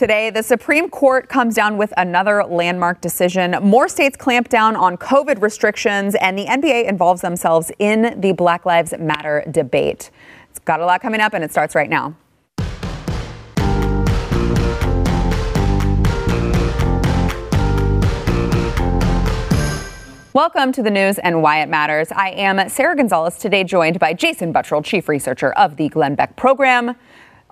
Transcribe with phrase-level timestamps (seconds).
[0.00, 3.54] Today, the Supreme Court comes down with another landmark decision.
[3.60, 8.64] More states clamp down on COVID restrictions, and the NBA involves themselves in the Black
[8.64, 10.10] Lives Matter debate.
[10.48, 12.14] It's got a lot coming up, and it starts right now.
[20.32, 22.10] Welcome to the news and why it matters.
[22.12, 26.36] I am Sarah Gonzalez, today joined by Jason Buttrill, Chief Researcher of the Glenn Beck
[26.36, 26.96] Program.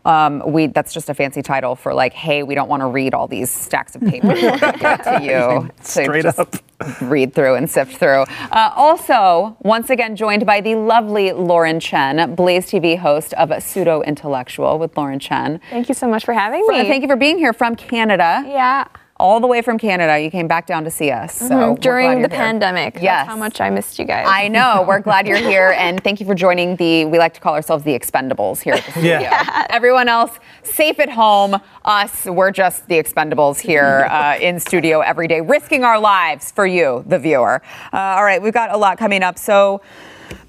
[0.05, 3.15] Um, we that's just a fancy title for like, hey, we don't want to read
[3.15, 5.71] all these stacks of paper to you.
[5.83, 6.55] Straight up.
[7.01, 8.25] Read through and sift through.
[8.53, 14.03] Uh, also, once again, joined by the lovely Lauren Chen, Blaze TV host of Pseudo
[14.03, 15.61] Intellectual with Lauren Chen.
[15.71, 16.83] Thank you so much for having me.
[16.85, 18.45] Thank you for being here from Canada.
[18.47, 18.87] Yeah
[19.19, 20.19] all the way from Canada.
[20.19, 21.35] You came back down to see us.
[21.35, 21.81] So mm-hmm.
[21.81, 22.95] during the pandemic.
[22.95, 23.05] Yes.
[23.05, 24.27] That's how much I missed you guys.
[24.29, 24.85] I know.
[24.89, 27.05] We're glad you're here, and thank you for joining the.
[27.05, 29.21] We like to call ourselves the Expendables here at the studio.
[29.21, 29.67] Yeah.
[29.71, 31.57] Everyone else safe at home.
[31.85, 36.67] Us, we're just the Expendables here uh, in studio every day, risking our lives for
[36.67, 37.63] you, the viewer.
[37.93, 39.39] Uh, all right, we've got a lot coming up.
[39.39, 39.81] So.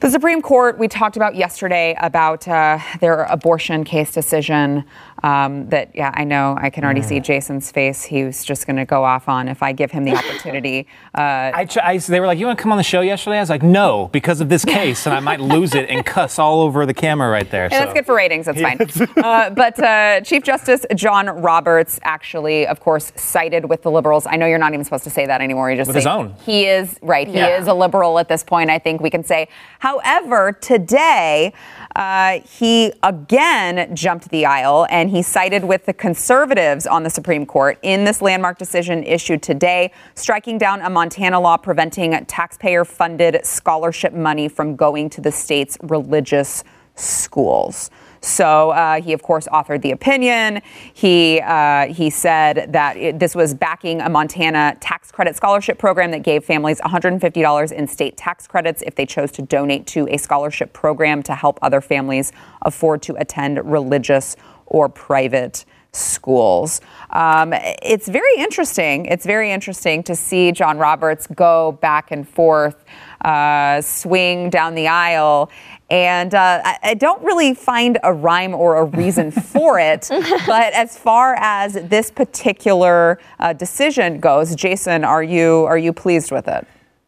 [0.02, 4.83] The Supreme Court, we talked about yesterday about uh, their abortion case decision
[5.23, 8.03] um, that, yeah, I know I can already see Jason's face.
[8.03, 10.88] He was just going to go off on if I give him the opportunity.
[11.14, 13.38] Uh, I, I, they were like, You want to come on the show yesterday?
[13.38, 16.39] I was like, No, because of this case, and I might lose it and cuss
[16.39, 17.67] all over the camera right there.
[17.72, 17.86] Yeah, so.
[17.86, 18.45] That's good for ratings.
[18.45, 18.80] That's fine.
[19.23, 24.26] uh, but uh, Chief Justice John Roberts actually, of course, sided with the liberals.
[24.26, 25.72] I know you're not even supposed to say that anymore.
[25.72, 26.33] You just with his own.
[26.45, 27.28] He is, right.
[27.28, 27.59] He yeah.
[27.59, 29.48] is a liberal at this point, I think we can say.
[29.80, 31.54] However, today,
[31.95, 37.46] uh, he again jumped the aisle and he sided with the conservatives on the Supreme
[37.46, 43.46] Court in this landmark decision issued today, striking down a Montana law preventing taxpayer funded
[43.46, 46.64] scholarship money from going to the state's religious
[46.96, 47.90] schools.
[48.22, 50.62] So uh, he, of course, authored the opinion.
[50.94, 56.12] He uh, he said that it, this was backing a Montana tax credit scholarship program
[56.12, 60.17] that gave families $150 in state tax credits if they chose to donate to a
[60.17, 62.32] scholarship program to help other families
[62.64, 64.36] afford to attend religious
[64.70, 66.82] or private schools.
[67.10, 69.06] Um, it's very interesting.
[69.06, 72.86] It's very interesting to see John Roberts go back and forth,
[73.22, 75.50] uh, swing down the aisle.
[75.90, 80.08] And uh, I, I, don't really find a rhyme or a reason for it.
[80.10, 86.32] but as far as this particular uh, decision goes, Jason, are you are you pleased
[86.32, 86.68] with it?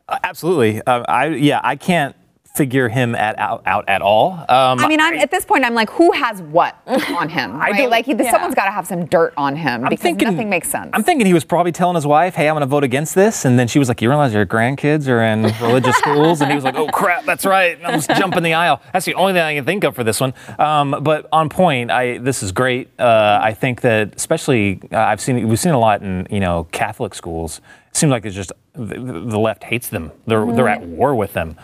[0.09, 0.81] Uh, absolutely.
[0.87, 2.15] Uh, I yeah, I can't
[2.53, 4.33] figure him at out, out at all.
[4.33, 7.51] Um, I mean, I'm, at this point, I'm like, who has what on him?
[7.61, 7.89] Right?
[7.89, 8.31] like, he, yeah.
[8.31, 10.89] someone's got to have some dirt on him I'm because thinking, nothing makes sense.
[10.93, 13.45] I'm thinking he was probably telling his wife, "Hey, I'm going to vote against this,"
[13.45, 16.55] and then she was like, "You realize your grandkids are in religious schools?" And he
[16.55, 18.81] was like, "Oh crap, that's right." And I was jumping the aisle.
[18.91, 20.33] That's the only thing I can think of for this one.
[20.59, 22.89] Um, but on point, I this is great.
[22.99, 26.67] Uh, I think that especially uh, I've seen we've seen a lot in you know
[26.71, 27.61] Catholic schools.
[27.89, 30.11] It seems like it's just the, the left hates them.
[30.25, 30.55] They're mm.
[30.55, 31.57] they're at war with them.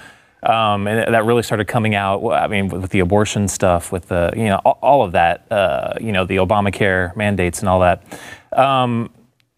[0.43, 2.25] Um, and that really started coming out.
[2.31, 6.11] I mean, with the abortion stuff, with the you know all, of that, uh, you
[6.11, 8.03] know, the Obamacare mandates and all that.
[8.53, 9.09] Um,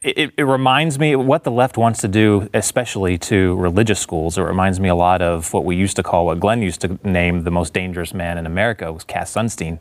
[0.01, 4.37] it, it, reminds me what the left wants to do, especially to religious schools.
[4.37, 6.97] It reminds me a lot of what we used to call, what Glenn used to
[7.03, 9.79] name the most dangerous man in America was Cass Sunstein.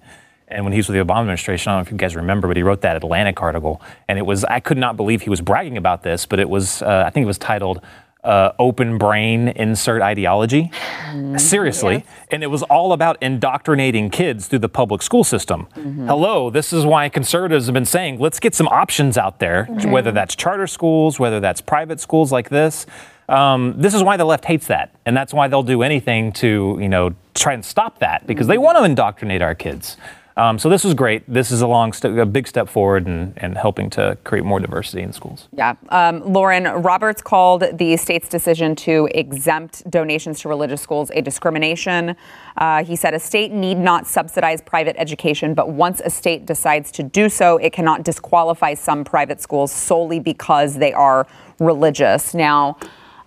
[0.49, 2.49] And when he was with the Obama administration, I don't know if you guys remember,
[2.49, 5.41] but he wrote that Atlantic article, and it was I could not believe he was
[5.41, 7.81] bragging about this, but it was uh, I think it was titled
[8.25, 10.71] uh, open brain insert ideology.
[11.11, 11.95] Mm, Seriously.
[11.95, 12.27] Yes.
[12.31, 15.69] And it was all about indoctrinating kids through the public school system.
[15.75, 16.07] Mm-hmm.
[16.09, 19.91] Hello, this is why conservatives have been saying let's get some options out there, mm-hmm.
[19.91, 22.87] whether that's charter schools, whether that's private schools like this.
[23.29, 26.79] Um, this is why the left hates that, and that's why they'll do anything to,
[26.81, 28.53] you know, try and stop that because mm-hmm.
[28.53, 29.99] they want to indoctrinate our kids.
[30.39, 31.25] Um, so this was great.
[31.27, 34.61] This is a long, st- a big step forward in, in helping to create more
[34.61, 35.49] diversity in schools.
[35.53, 41.23] Yeah, um, Lauren Roberts called the state's decision to exempt donations to religious schools a
[41.23, 42.15] discrimination.
[42.57, 46.93] Uh, he said a state need not subsidize private education, but once a state decides
[46.93, 51.27] to do so, it cannot disqualify some private schools solely because they are
[51.59, 52.33] religious.
[52.33, 52.79] Now.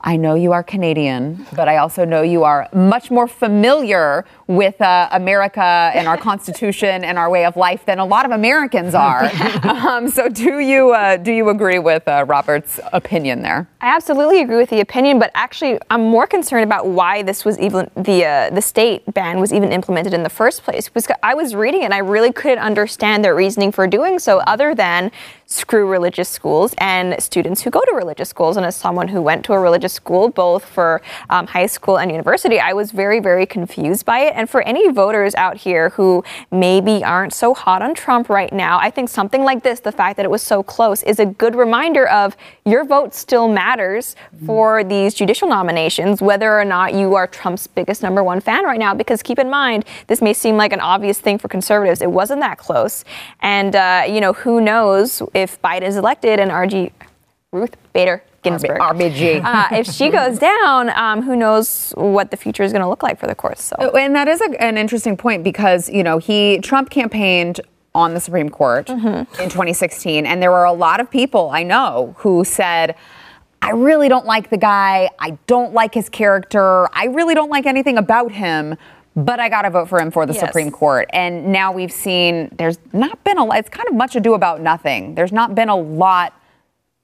[0.03, 4.81] I know you are Canadian, but I also know you are much more familiar with
[4.81, 8.94] uh, America and our Constitution and our way of life than a lot of Americans
[8.94, 9.24] are.
[9.63, 13.68] um, so, do you uh, do you agree with uh, Robert's opinion there?
[13.80, 17.57] I absolutely agree with the opinion, but actually, I'm more concerned about why this was
[17.59, 20.89] even the uh, the state ban was even implemented in the first place.
[20.89, 24.39] Because I was reading it, and I really couldn't understand their reasoning for doing so,
[24.39, 25.12] other than
[25.51, 28.56] screw religious schools and students who go to religious schools.
[28.56, 32.09] And as someone who went to a religious school, both for um, high school and
[32.09, 34.33] university, I was very, very confused by it.
[34.41, 38.79] And for any voters out here who maybe aren't so hot on Trump right now,
[38.79, 41.53] I think something like this, the fact that it was so close, is a good
[41.53, 42.35] reminder of
[42.65, 44.15] your vote still matters
[44.47, 48.79] for these judicial nominations, whether or not you are Trump's biggest number one fan right
[48.79, 48.95] now.
[48.95, 52.01] Because keep in mind, this may seem like an obvious thing for conservatives.
[52.01, 53.05] It wasn't that close.
[53.41, 56.91] And, uh, you know, who knows if Biden is elected and RG
[57.51, 59.41] Ruth Bader Ginsburg, RBG.
[59.45, 63.03] uh, if she goes down, um, who knows what the future is going to look
[63.03, 63.63] like for the courts?
[63.63, 63.75] So.
[63.95, 67.61] And that is a, an interesting point because you know he Trump campaigned
[67.93, 69.41] on the Supreme Court Mm-hmm.
[69.41, 72.95] in 2016, and there were a lot of people I know who said.
[73.63, 75.07] I really don't like the guy.
[75.19, 76.88] I don't like his character.
[76.95, 78.75] I really don't like anything about him,
[79.15, 80.41] but I got to vote for him for the Yes.
[80.43, 81.07] Supreme Court.
[81.13, 84.61] And now we've seen there's not been a lot, it's kind of much ado about
[84.61, 85.13] nothing.
[85.13, 86.33] There's not been a lot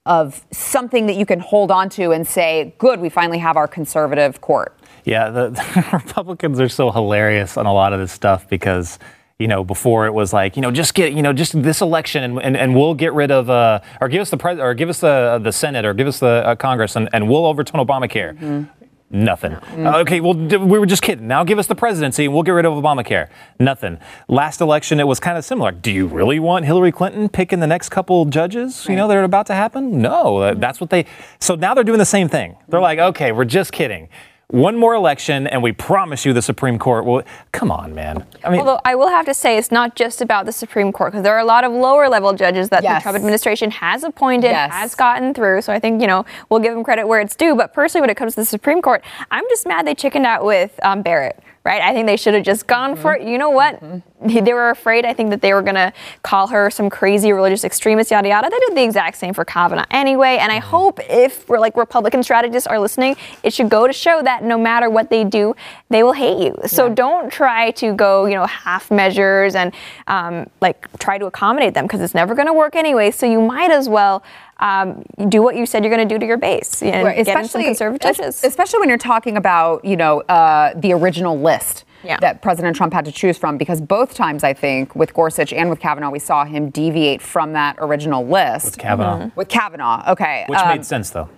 [0.07, 3.67] of something that you can hold on to and say, good, we finally have our
[3.67, 4.73] conservative court.
[5.03, 8.97] Yeah, the, the Republicans are so hilarious on a lot of this stuff because
[9.39, 12.23] you know before it was like you know just get you know just this election
[12.23, 14.89] and, and, and we'll get rid of uh, or give us the pres or give
[14.89, 18.67] us the the Senate or give us the uh, Congress and, and we'll overturn Obamacare.
[19.09, 19.53] Nothing.
[19.53, 21.27] Uh, okay, well, d- we were just kidding.
[21.27, 23.29] Now give us the presidency and we'll get rid of Obamacare.
[23.57, 23.99] Nothing.
[24.27, 25.71] Last election, it was kind of similar.
[25.71, 29.23] Do you really want Hillary Clinton picking the next couple judges, you know, that are
[29.23, 30.01] about to happen?
[30.01, 31.05] No, that- that's what they.
[31.39, 32.57] So now they're doing the same thing.
[32.67, 34.09] They're like, okay, we're just kidding.
[34.49, 37.21] One more election and we promise you the Supreme Court will.
[37.51, 38.25] Come on, man.
[38.45, 41.11] I mean, Although I will have to say, it's not just about the Supreme Court
[41.11, 42.99] because there are a lot of lower level judges that Yes.
[43.01, 44.71] the Trump administration has appointed, Yes.
[44.71, 45.63] has gotten through.
[45.63, 47.57] So I think you know we'll give them credit where it's due.
[47.57, 50.45] But personally, when it comes to the Supreme Court, I'm just mad they chickened out
[50.45, 51.37] with um, Barrett.
[51.67, 51.81] Right?
[51.81, 53.19] I think they should have just gone for it.
[53.19, 53.29] Mm-hmm.
[53.29, 53.83] You know what?
[53.83, 54.45] Mm-hmm.
[54.45, 55.05] They were afraid.
[55.05, 55.91] I think that they were going to
[56.23, 58.49] call her some crazy religious extremist, yada yada.
[58.49, 60.37] They did the exact same for Kavanaugh anyway.
[60.39, 60.69] And I mm-hmm.
[60.69, 64.57] hope if we're like Republican strategists are listening, it should go to show that no
[64.57, 65.55] matter what they do,
[65.89, 66.55] they will hate you.
[66.67, 69.73] So don't try to go, you know, half measures and
[70.07, 73.11] um, like try to accommodate them because it's never going to work anyway.
[73.11, 74.23] So you might as well
[74.59, 77.37] um, do what you said you're going to do to your base and Right, get
[77.37, 78.43] in some conservative judges.
[78.43, 82.17] Especially when you're talking about, you know, uh, the original list Yeah.
[82.21, 85.69] that President Trump had to choose from, because both times I think with Gorsuch and
[85.69, 88.65] with Kavanaugh, we saw him deviate from that original list.
[88.65, 89.37] with Kavanaugh, Mm-hmm.
[89.39, 90.45] With Kavanaugh, okay.
[90.47, 91.29] which um, made sense though.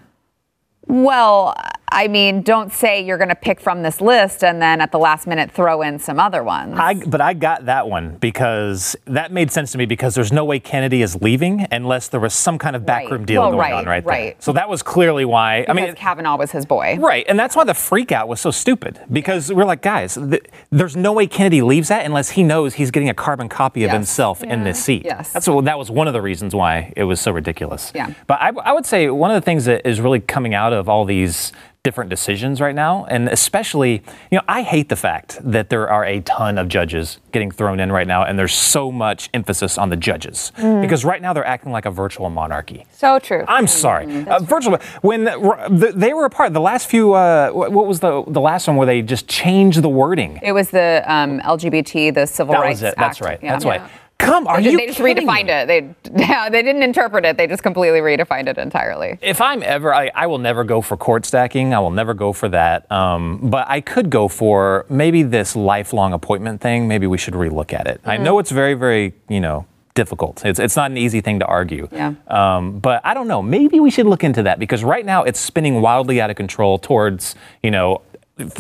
[0.90, 1.56] Well,
[1.92, 5.00] I mean, don't say you're going to pick from this list and then at the
[5.00, 6.76] last minute throw in some other ones.
[6.78, 10.46] I, but I got that one because that made sense to me because there's no
[10.46, 13.26] way Kennedy is leaving unless there was some kind of backroom Right.
[13.28, 14.12] deal Well, going right, on right there.
[14.14, 14.44] right.
[14.44, 15.66] So that was clearly why.
[15.68, 16.98] I mean, Kavanaugh was his boy.
[17.00, 20.44] Right, and that's why the freak out was so stupid because we're like, guys, th-
[20.72, 23.88] there's no way Kennedy leaves that unless he knows he's getting a carbon copy of
[23.90, 23.94] Yes.
[23.96, 25.06] himself in this seat.
[25.06, 25.34] Yes.
[25.34, 27.92] that's what, that was one of the reasons why it was so ridiculous.
[27.96, 28.14] Yeah.
[28.28, 30.79] but I, I would say one of the things that is really coming out of
[30.88, 35.70] all these different decisions right now, and especially, you know, I hate the fact that
[35.70, 39.30] there are a ton of judges getting thrown in right now, and there's so much
[39.34, 42.86] emphasis on the judges because right now they're acting like a virtual monarchy.
[42.92, 43.46] so true.
[43.48, 44.26] I'm sorry.
[44.28, 44.78] Uh, virtual.
[45.02, 47.14] When uh, the, they were apart, the last few.
[47.14, 50.40] Uh, what was the the last one where they just changed the wording?
[50.44, 52.96] It was the um, LGBT, the Civil that Rights was it.
[52.98, 53.26] That's Act.
[53.26, 53.40] right.
[53.42, 53.52] Yeah.
[53.54, 53.82] That's right.
[54.20, 54.78] Come, are They, you?
[54.78, 55.52] they just redefined me?
[55.54, 55.68] it.
[55.68, 57.38] They yeah, they didn't interpret it.
[57.38, 59.18] They just completely redefined it entirely.
[59.22, 61.74] If I'm ever, I, I will never go for court stacking.
[61.74, 62.90] I will never go for that.
[62.92, 66.88] Um, but I could go for maybe this lifelong appointment thing.
[66.88, 68.02] Maybe we should relook at it.
[68.06, 68.24] I Mm-hmm.
[68.26, 70.46] know it's very, very, you know, difficult.
[70.46, 71.88] It's, it's not an easy thing to argue.
[71.92, 72.14] Yeah.
[72.28, 73.42] Um, but I don't know.
[73.42, 76.78] Maybe we should look into that because right now it's spinning wildly out of control
[76.78, 78.02] towards, you know,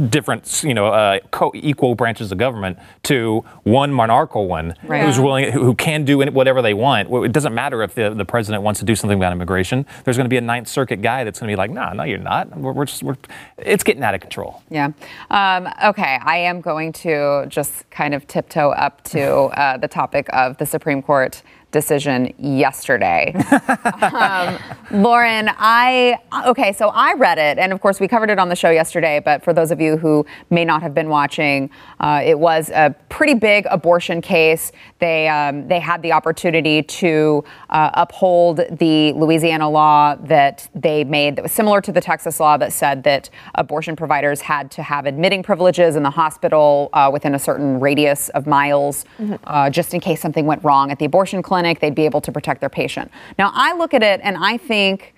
[0.09, 5.03] different, you know, uh, co-equal branches of government to one monarchical one Right.
[5.03, 7.09] who's willing, who, who can do whatever they want.
[7.25, 9.85] It doesn't matter if the, the president wants to do something about immigration.
[10.03, 12.03] There's going to be a Ninth Circuit guy that's going to be like, nah, no,
[12.03, 12.55] you're not.
[12.57, 13.17] We're, we're just, we're,
[13.57, 14.61] it's getting out of control.
[14.69, 14.91] Yeah.
[15.29, 16.19] Um, okay.
[16.21, 20.65] I am going to just kind of tiptoe up to uh, the topic of the
[20.65, 21.41] Supreme Court
[21.71, 23.33] decision yesterday.
[24.01, 24.57] um,
[24.91, 28.55] Lauren, I, okay, so I read it, and of course we covered it on the
[28.55, 32.39] show yesterday, but for those of you who may not have been watching, uh, it
[32.39, 34.71] was a pretty big abortion case.
[34.99, 41.35] They, um, they had the opportunity to uh, uphold the Louisiana law that they made
[41.35, 45.05] that was similar to the Texas law that said that abortion providers had to have
[45.05, 49.05] admitting privileges in the hospital uh, within a certain radius of miles,
[49.43, 52.31] uh, just in case something went wrong at the abortion clinic, they'd be able to
[52.31, 53.11] protect their patient.
[53.37, 55.13] Now, I look at it and I think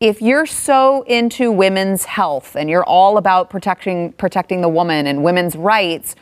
[0.00, 5.24] if you're so into women's health and you're all about protecting protecting the woman and
[5.24, 6.16] women's rights,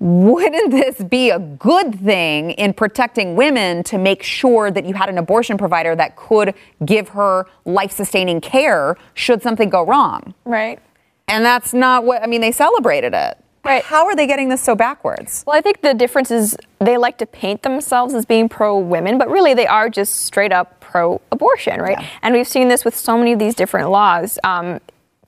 [0.00, 5.08] wouldn't this be a good thing in protecting women to make sure that you had
[5.08, 6.54] an abortion provider that could
[6.84, 10.34] give her life sustaining care should something go wrong?
[10.44, 10.80] Right.
[11.28, 13.41] And that's not what, I mean, they celebrated it.
[13.64, 13.84] Right.
[13.84, 15.44] How are they getting this so backwards?
[15.46, 19.18] Well, I think the difference is they like to paint themselves as being pro women,
[19.18, 21.98] but really they are just straight up pro abortion, right?
[21.98, 22.08] Yeah.
[22.22, 24.38] And we've seen this with so many of these different laws.
[24.42, 24.80] Um,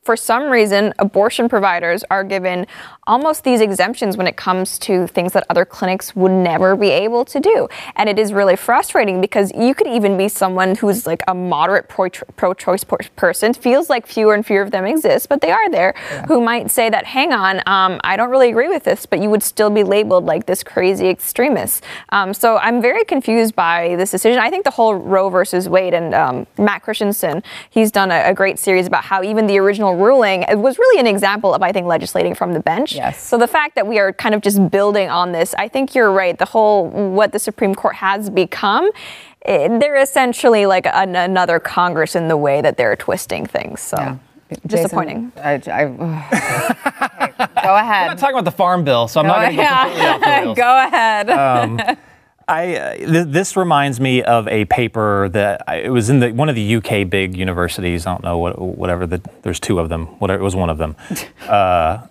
[0.04, 2.66] for some reason, abortion providers are given
[3.06, 7.24] almost these exemptions when it comes to things that other clinics would never be able
[7.24, 7.68] to do.
[7.96, 11.88] And it is really frustrating because you could even be someone who's like a moderate
[11.88, 15.94] pro choice person, feels like fewer and fewer of them exist, but they are there,
[15.96, 16.26] yeah.
[16.26, 19.30] who might say that, hang on, um, I don't really agree with this, but you
[19.30, 21.82] would still be labeled like this crazy extremist.
[22.10, 24.38] Um, so I'm very confused by this decision.
[24.38, 28.34] I think the whole Roe versus Wade and um, Matt Christensen, he's done a, a
[28.34, 31.86] great series about how even the original ruling was really an example of, I think,
[31.86, 32.94] legislating from the bench.
[32.94, 33.22] Yes.
[33.22, 36.12] So the fact that we are kind of just building on this, I think you're
[36.12, 36.38] right.
[36.38, 38.86] The whole what the Supreme Court has become,
[39.44, 43.80] it, eh, they're essentially like an, another Congress in the way that they're twisting things.
[43.80, 43.96] So.
[43.98, 44.18] Yeah.
[44.66, 45.32] Disappointing.
[45.36, 45.84] Jason, I, I,
[47.24, 48.02] okay, go ahead.
[48.02, 50.06] I'm not talking about the farm bill, so I'm go not going to go completely
[50.06, 50.56] off the rails.
[50.56, 51.30] Go ahead.
[51.30, 51.96] Um,
[52.46, 56.32] I, uh, th- this reminds me of a paper that I, it was in the,
[56.32, 58.06] one of the UK big universities.
[58.06, 59.06] I don't know what, whatever.
[59.06, 60.06] The, there's two of them.
[60.18, 60.96] Whatever it was, one of them.
[61.48, 62.06] Uh,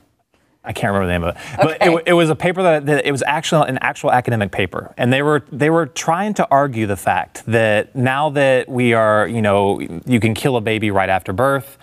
[0.66, 1.94] I can't remember the name of it, but okay.
[1.94, 5.12] it, it, was a paper that, that, it was actually an actual academic paper, and
[5.12, 9.42] they were they were trying to argue the fact that now that we are, you
[9.42, 11.78] know, you can kill a baby right after birth,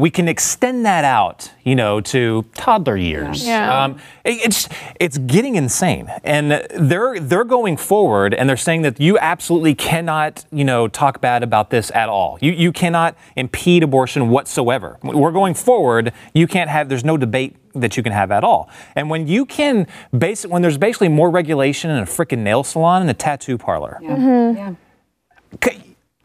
[0.00, 3.46] we can extend that out, you know, to toddler years.
[3.46, 3.84] Yeah.
[3.84, 8.98] Um, it, it's it's getting insane, and they're they're going forward, and they're saying that
[8.98, 12.38] you absolutely cannot, you know, talk bad about this at all.
[12.40, 14.98] You you cannot impede abortion whatsoever.
[15.02, 16.12] We're going forward.
[16.34, 16.88] You can't have.
[16.88, 18.70] There's no debate that you can have at all.
[18.96, 23.02] And when you can base when there's basically more regulation in a freaking nail salon
[23.02, 23.98] and a tattoo parlor.
[24.00, 24.16] Yeah.
[24.16, 24.56] Mm-hmm.
[24.56, 24.74] yeah.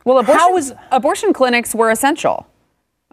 [0.05, 2.45] Well, abortion, abortion clinics were essential.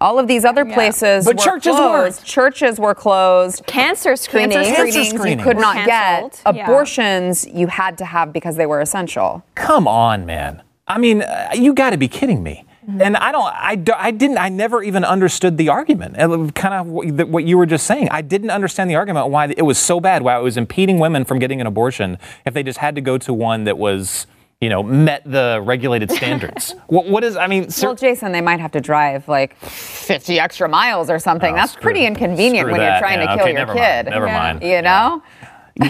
[0.03, 2.19] All of these other places but were churches closed.
[2.19, 2.25] Weren't.
[2.25, 3.65] Churches were closed.
[3.67, 5.39] Cancer screenings, Cancer screenings, screenings.
[5.39, 6.33] you could not Canceled.
[6.45, 6.57] get.
[6.57, 6.65] Yeah.
[6.65, 9.45] Abortions you had to have because they were essential.
[9.55, 10.63] Come on, man.
[10.89, 12.65] I mean, uh, you got to be kidding me.
[12.85, 13.01] Mm-hmm.
[13.01, 16.17] And I don't, I, I didn't, I never even understood the argument.
[16.57, 16.89] Kind of
[17.29, 18.09] what you were just saying.
[18.11, 21.25] I didn't understand the argument why it was so bad, why it was impeding women
[21.25, 24.27] from getting an abortion if they just had to go to one that was
[24.63, 26.77] you know, met the regulated standards.
[26.87, 30.39] what, what is, I mean, sir- well, Jason, they might have to drive like 50
[30.39, 31.53] extra miles or something.
[31.53, 32.93] Oh, That's pretty inconvenient when that.
[32.93, 33.81] you're trying yeah, to kill okay, your never kid.
[33.81, 34.09] Mind.
[34.11, 34.39] Never yeah.
[34.39, 34.63] mind.
[34.63, 35.23] You know?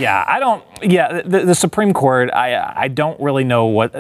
[0.01, 0.25] Yeah.
[0.27, 3.95] I don't, yeah, the, the, Supreme Court, I, I don't really know what.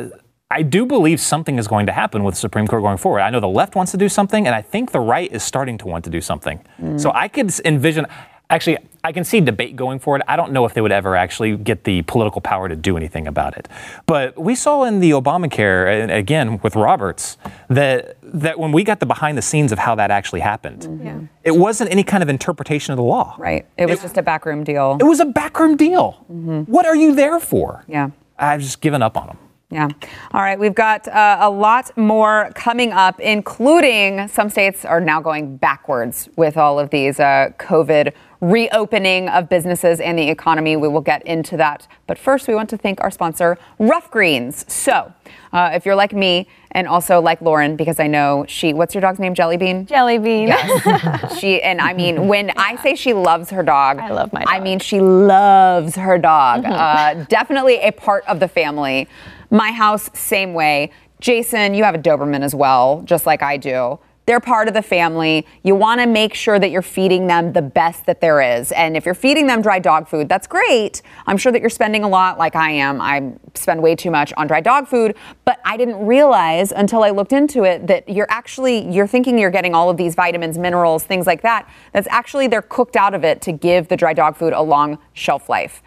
[0.50, 3.21] I do believe something is going to happen with the Supreme Court going forward.
[3.21, 5.76] I know the left wants to do something, and I think the right is starting
[5.79, 6.62] to want to do something.
[6.81, 7.00] Mm.
[7.00, 8.07] So I could envision,
[8.53, 10.23] actually, I can see debate going forward.
[10.29, 13.27] I don't know if they would ever actually get the political power to do anything
[13.27, 13.69] about it.
[14.07, 17.37] But we saw in the Obamacare, again with Roberts,
[17.69, 21.07] that that when we got the behind the scenes of how that actually happened, mm-hmm.
[21.07, 21.21] yeah.
[21.43, 23.35] it wasn't any kind of interpretation of the law.
[23.39, 23.67] Right.
[23.77, 24.97] It was it, just a backroom deal.
[25.01, 26.25] It was a backroom deal.
[26.31, 26.71] Mm-hmm.
[26.71, 27.85] What are you there for?
[27.89, 28.11] Yeah.
[28.39, 29.39] I've just given up on them.
[29.73, 29.88] Yeah.
[30.33, 30.59] All right.
[30.59, 36.29] We've got uh, a lot more coming up, including some states are now going backwards
[36.37, 38.12] with all of these uh, COVID
[38.43, 40.76] reopening of businesses and the economy.
[40.76, 41.87] We will get into that.
[42.09, 44.71] But first, we want to thank our sponsor, Ruff Greens.
[44.71, 45.12] So,
[45.52, 49.00] uh, if you're like me and also like Lauren, because I know she, what's your
[49.00, 49.35] dog's name?
[49.35, 49.87] Jellybean?
[49.87, 50.49] Jellybean.
[50.49, 51.38] Yes.
[51.41, 52.55] she, and I mean, when yeah.
[52.57, 54.49] I say she loves her dog, I love my dog.
[54.52, 56.64] I mean, she loves her dog.
[56.64, 56.73] Mm-hmm.
[57.21, 59.09] Uh, definitely a part of the family.
[59.53, 60.93] My house, same way.
[61.21, 63.99] Jason, you have a Doberman as well, just like I do.
[64.25, 65.47] They're part of the family.
[65.63, 68.73] You want to make sure that you're feeding them the best that there is.
[68.73, 71.03] And if you're feeding them dry dog food, that's great.
[71.27, 72.99] I'm sure that you're spending a lot like I am.
[73.03, 77.11] I spend way too much on dry dog food, but I didn't realize until I
[77.11, 81.05] looked into it that you're actually you're thinking you're getting all of these vitamins, minerals,
[81.05, 81.69] things like that.
[81.93, 84.97] That's actually they're cooked out of it to give the dry dog food a long
[85.13, 85.83] shelf life.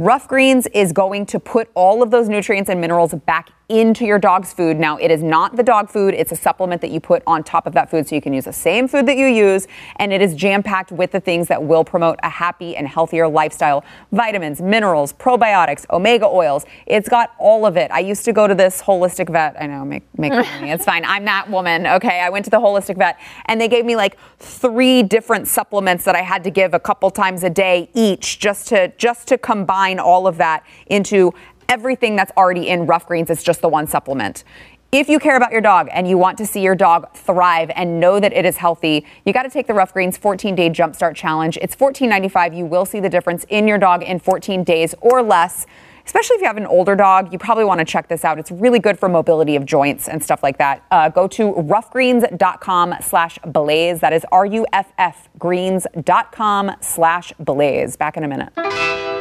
[0.00, 4.18] Ruff Greens is going to put all of those nutrients and minerals back into your
[4.18, 4.78] dog's food.
[4.78, 7.66] Now, it is not the dog food, it's a supplement that you put on top
[7.66, 9.66] of that food so you can use the same food that you use.
[9.96, 13.28] And it is jam packed with the things that will promote a happy and healthier
[13.28, 16.64] lifestyle vitamins, minerals, probiotics, omega oils.
[16.86, 17.90] It's got all of it.
[17.90, 19.60] I used to go to this holistic vet.
[19.60, 20.72] I know, make, make me.
[20.72, 21.04] It's fine.
[21.04, 21.86] I'm that woman.
[21.86, 22.20] Okay.
[22.20, 26.14] I went to the holistic vet and they gave me like three different supplements that
[26.14, 29.98] I had to give a couple times a day each just to just to combine
[29.98, 31.34] all of that into
[31.68, 33.30] everything that's already in Ruff Greens.
[33.30, 34.44] It's just the one supplement.
[34.90, 38.00] If you care about your dog and you want to see your dog thrive and
[38.00, 41.14] know that it is healthy, you got to take the Ruff Greens 14 Day Jumpstart
[41.14, 41.58] Challenge.
[41.60, 42.56] It's $14.95.
[42.56, 45.66] You will see the difference in your dog in 14 days or less.
[46.06, 48.38] Especially if you have an older dog, you probably want to check this out.
[48.38, 50.82] It's really good for mobility of joints and stuff like that.
[50.90, 54.00] Uh, go to ruffgreens.com slash blaze.
[54.00, 57.96] That is R-U-F-F greens.com slash blaze.
[57.98, 59.17] Back in a minute.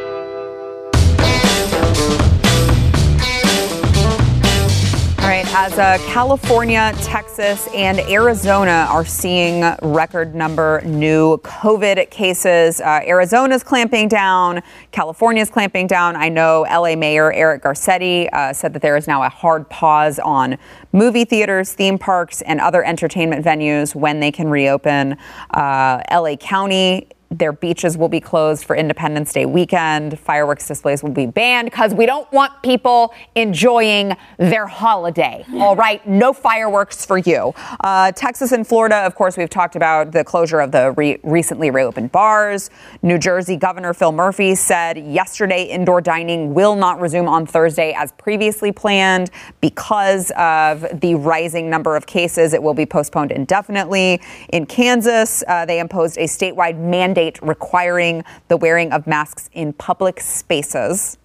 [5.28, 13.02] Right, as uh, California, Texas, and Arizona are seeing record number new COVID cases, uh,
[13.06, 16.16] Arizona's clamping down, California's clamping down.
[16.16, 20.18] I know LA Mayor Eric Garcetti uh, said that there is now a hard pause
[20.18, 20.58] on
[20.94, 25.18] movie theaters, theme parks, and other entertainment venues when they can reopen.
[25.52, 30.18] Uh, LA County their beaches will be closed for Independence Day weekend.
[30.20, 35.46] Fireworks displays will be banned because we don't want people enjoying their holiday.
[35.56, 37.54] All right, no fireworks for you.
[37.82, 41.70] Uh, Texas and Florida, of course, we've talked about the closure of the re- recently
[41.70, 42.70] reopened bars.
[43.02, 48.14] New Jersey Governor Phil Murphy said yesterday indoor dining will not resume on Thursday as
[48.14, 52.54] previously planned because of the rising number of cases.
[52.54, 54.22] It will be postponed indefinitely.
[54.50, 60.20] In Kansas, uh, they imposed a statewide mandate requiring the wearing of masks in public
[60.20, 61.18] spaces,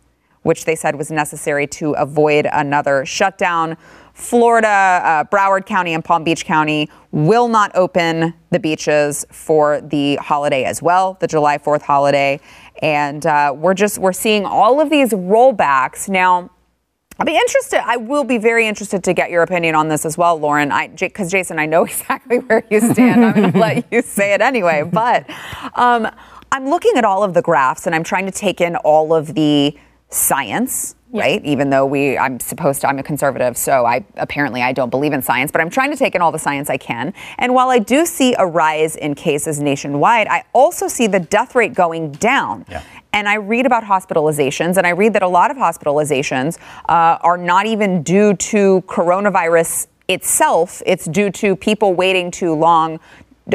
[0.43, 3.77] which they said was necessary to avoid another shutdown.
[4.15, 10.17] Florida, uh, Broward County, and Palm Beach County will not open the beaches for the
[10.17, 12.41] holiday as well, the July 4th holiday.
[12.81, 16.51] And uh, we're just we're seeing all of these rollbacks now.
[17.23, 17.81] I'll be interested.
[17.87, 20.73] I will be very interested to get your opinion on this as well, Lauren.
[20.73, 23.25] I because Jason, I know exactly where you stand.
[23.25, 24.83] I'm going to let you say it anyway.
[24.83, 25.31] But
[25.77, 26.09] um,
[26.51, 29.35] I'm looking at all of the graphs and I'm trying to take in all of
[29.35, 29.79] the
[30.11, 30.97] science.
[31.15, 34.89] Right, even though we, I'm supposed to, I'm a conservative, so I apparently I don't
[34.89, 37.13] believe in science, but I'm trying to take in all the science I can.
[37.37, 41.55] And while I do see a rise in cases nationwide, I also see the death
[41.55, 42.65] rate going down.
[42.71, 42.83] Yeah.
[43.13, 47.37] And I read about hospitalizations, and I read that a lot of hospitalizations uh, are
[47.37, 50.83] not even due to coronavirus itself.
[50.87, 53.01] It's due to people waiting too long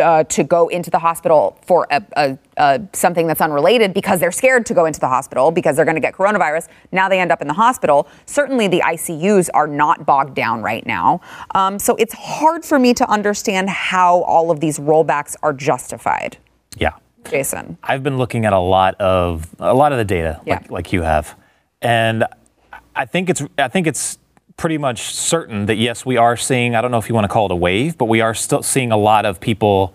[0.01, 4.31] uh, to go into the hospital for a, a, a, something that's unrelated because they're
[4.31, 6.67] scared to go into the hospital because they're going to get coronavirus.
[6.91, 8.07] Now they end up in the hospital.
[8.25, 11.21] Certainly, the ICUs are not bogged down right now.
[11.55, 16.37] Um, so it's hard for me to understand how all of these rollbacks are justified.
[16.77, 16.91] Yeah.
[17.29, 17.77] Jason.
[17.83, 20.55] I've been looking at a lot of a lot of the data, Yeah.
[20.55, 21.35] like, like you have,
[21.81, 22.25] and
[22.95, 24.17] I think it's I think it's
[24.57, 26.75] pretty much certain that yes, we are seeing.
[26.75, 28.63] I don't know if you want to call it a wave, but we are still
[28.63, 29.93] seeing a lot of people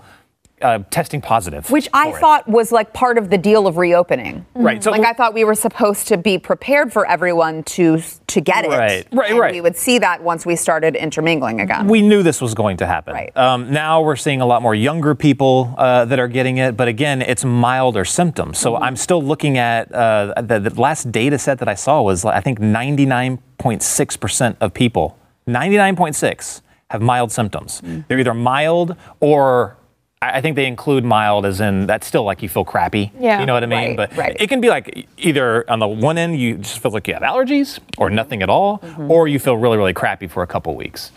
[0.62, 1.70] uh, testing positive.
[1.70, 2.16] Which I it.
[2.16, 4.46] thought was like part of the deal of reopening.
[4.54, 8.40] Right, so- like I thought we were supposed to be prepared for everyone to to
[8.40, 8.68] get it.
[8.70, 9.52] Right, right, And right.
[9.52, 11.86] We would see that once we started intermingling again.
[11.86, 13.12] we knew this was going to happen.
[13.12, 13.36] Right.
[13.36, 16.88] Um, now we're seeing a lot more younger people uh, that are getting it, but
[16.88, 18.58] again, it's milder symptoms.
[18.58, 18.84] So Mm-hmm.
[18.84, 22.40] I'm still looking at uh, the, the last data set that I saw was I
[22.40, 27.80] think 99.6 percent of people, 99.6, have mild symptoms.
[27.82, 28.06] Mm.
[28.08, 29.76] They're either mild or
[30.30, 33.10] I think they include mild as in that's still like you feel crappy.
[33.18, 33.40] Yeah.
[33.40, 33.96] You know what I mean?
[33.96, 34.36] Right, but right.
[34.38, 37.22] it can be like either on the one end you just feel like you have
[37.22, 39.10] allergies or nothing at all, Mm-hmm.
[39.10, 41.10] or you feel really really crappy for a couple weeks.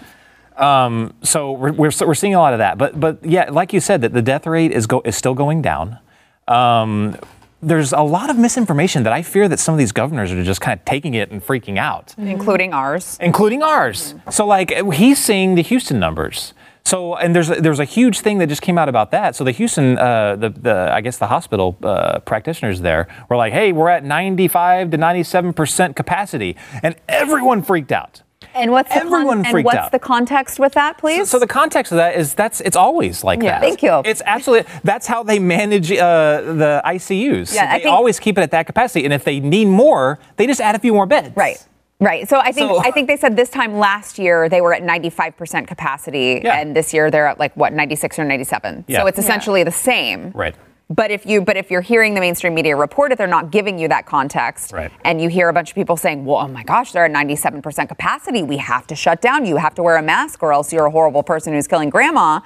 [0.57, 2.77] Um, so we're, we're, we're seeing a lot of that.
[2.77, 5.61] But but yeah, like you said, that the death rate is go, is still going
[5.61, 5.99] down.
[6.47, 7.17] Um,
[7.61, 10.61] there's a lot of misinformation that I fear that some of these governors are just
[10.61, 13.17] kind of taking it and freaking out, including ours.
[13.19, 14.13] including ours.
[14.29, 16.53] So like he's seeing the Houston numbers.
[16.85, 19.35] So and there's a, there's a huge thing that just came out about that.
[19.35, 23.53] So the Houston, uh, the the I guess the hospital uh, practitioners there were like,
[23.53, 28.21] hey, we're at 95 to 97 percent capacity, and everyone freaked out.
[28.53, 29.91] And what's the Everyone and freaked what's out.
[29.91, 31.27] the context with that, please?
[31.29, 33.59] So the context of that is that's it's always like Yeah.
[33.59, 33.61] that.
[33.61, 34.01] Thank you.
[34.05, 37.53] It's absolutely that's how they manage uh, the ICUs.
[37.53, 40.19] Yeah, I they think- always keep it at that capacity, and if they need more,
[40.37, 41.35] they just add a few more beds.
[41.35, 41.57] Right.
[41.99, 42.27] Right.
[42.27, 44.83] So I think So- I think they said this time last year they were at
[44.83, 46.57] 95% capacity Yeah.
[46.59, 48.83] and this year they're at like what 96 or 97.
[48.87, 48.99] Yeah.
[49.01, 50.31] So it's essentially the same.
[50.35, 50.55] Right.
[50.89, 53.79] But if you but if you're hearing the mainstream media report it, they're not giving
[53.79, 54.71] you that context.
[54.73, 54.91] Right.
[55.03, 57.87] And you hear a bunch of people saying, "Well, oh my gosh, they're at 97%
[57.89, 58.43] capacity.
[58.43, 59.45] We have to shut down.
[59.45, 62.41] You have to wear a mask or else you're a horrible person who's killing grandma."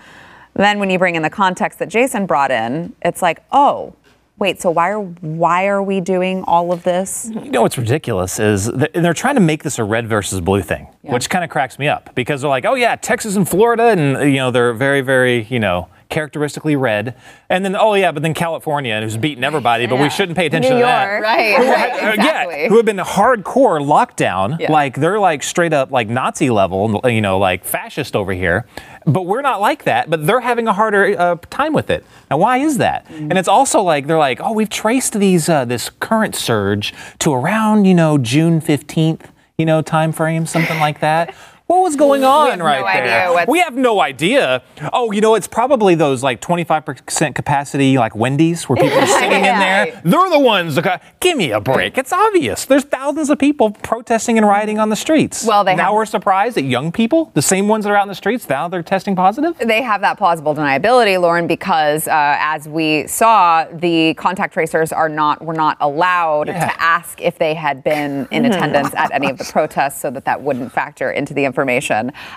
[0.53, 3.93] Then when you bring in the context that Jason brought in, it's like, "Oh,
[4.39, 8.39] wait, so why are why are we doing all of this?" You know what's ridiculous
[8.39, 11.49] is that they're trying to make this a red versus blue thing, which kind of
[11.49, 14.73] cracks me up because they're like, oh yeah, Texas and Florida, and you know they're
[14.73, 17.15] very very you know characteristically red.
[17.49, 20.73] And then, oh yeah, but then California, who's beating everybody, but we shouldn't pay attention
[20.73, 21.11] New to that.
[21.11, 21.23] York.
[21.23, 22.61] Right, Uh, right, exactly.
[22.63, 24.71] Yeah, who have been hardcore lockdown, Yeah.
[24.71, 28.65] like they're like straight up like Nazi level, you know, like fascist over here.
[29.05, 30.09] But we're not like that.
[30.09, 32.03] But they're having a harder uh, time with it.
[32.29, 33.05] Now, why is that?
[33.07, 33.29] Mm-hmm.
[33.29, 37.33] And it's also like they're like, oh, we've traced these uh, this current surge to
[37.33, 41.33] around you know June fifteenth, you know, time frame, something like that.
[41.69, 43.45] What was going on right no there?
[43.47, 44.63] we have no idea.
[44.91, 49.33] Oh, you know, it's probably those like 25% capacity, like Wendy's, where people are sitting
[49.45, 50.01] in there.
[50.03, 51.99] They're the ones that got, give me a break.
[51.99, 52.65] It's obvious.
[52.65, 55.45] There's thousands of people protesting and rioting on the streets.
[55.45, 58.01] Well, they now have- we're surprised that young people, the same ones that are out
[58.01, 59.55] in the streets, now they're testing positive.
[59.59, 65.07] They have that plausible deniability, Lauren, because uh, as we saw, the contact tracers are
[65.07, 66.65] not were not allowed Yeah.
[66.67, 70.25] to ask if they had been in attendance at any of the protests, so that
[70.25, 71.58] that wouldn't factor into the information.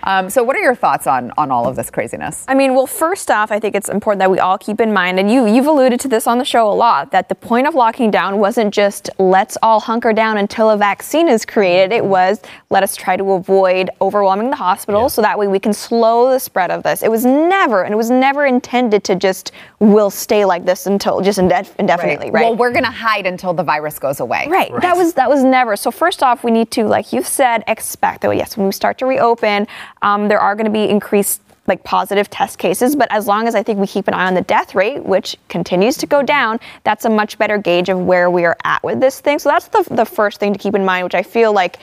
[0.05, 2.45] Um, so, what are your thoughts on on all of this craziness?
[2.49, 5.19] I mean, well, first off, I think it's important that we all keep in mind,
[5.19, 7.75] and you you've alluded to this on the show a lot, that the point of
[7.75, 11.93] locking down wasn't just let's all hunker down until a vaccine is created.
[11.93, 15.73] It was let us try to avoid overwhelming the hospital, so that way we can
[15.73, 17.03] slow the spread of this.
[17.03, 21.21] It was never, and it was never intended to just will stay like this until
[21.21, 22.45] just indef- indefinitely, right?
[22.45, 24.47] Well, we're going to hide until the virus goes away.
[24.49, 24.73] Right.
[24.81, 25.77] That was that was never.
[25.77, 28.99] So first off, we need to, like you've said, expect that yes, when we start
[28.99, 29.67] to reopen,
[30.03, 32.97] um, there are going to be increased like positive test cases.
[32.97, 35.37] But as long as I think we keep an eye on the death rate, which
[35.49, 38.99] continues to go down, that's a much better gauge of where we are at with
[39.01, 39.39] this thing.
[39.39, 41.79] So that's the the first thing to keep in mind, which I feel like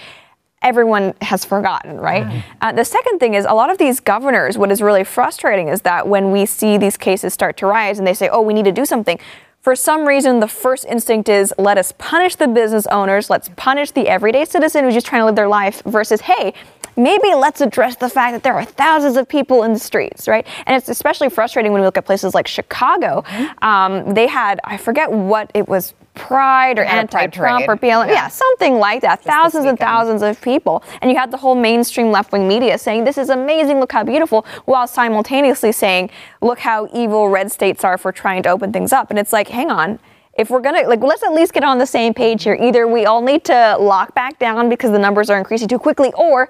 [0.61, 2.43] everyone has forgotten, right?
[2.59, 5.81] Uh, the second thing is a lot of these governors, what is really frustrating is
[5.83, 8.65] that when we see these cases start to rise and they say, oh, we need
[8.65, 9.17] to do something.
[9.61, 13.91] For some reason, the first instinct is let us punish the business owners, let's punish
[13.91, 16.53] the everyday citizen who's just trying to live their life, versus, hey,
[16.99, 20.45] maybe let's address the fact that there are thousands of people in the streets, right?
[20.65, 23.23] And it's especially frustrating when we look at places like Chicago.
[23.61, 27.77] Um, they had, I forget what it was, Pride or had a Pride anti-Trump or.
[27.77, 28.13] BLM, yeah.
[28.13, 28.27] Yeah.
[28.27, 29.23] something like that.
[29.23, 33.17] thousands and thousands of people, and you had the whole mainstream left-wing media saying this
[33.17, 36.09] is amazing, look how beautiful, while simultaneously saying
[36.41, 39.09] look how evil red states are for trying to open things up.
[39.11, 39.97] And it's like, hang on.
[40.33, 42.55] If we're gonna like, let's at least get on the same page here.
[42.55, 46.11] Either we all need to lock back down because the numbers are increasing too quickly,
[46.15, 46.49] or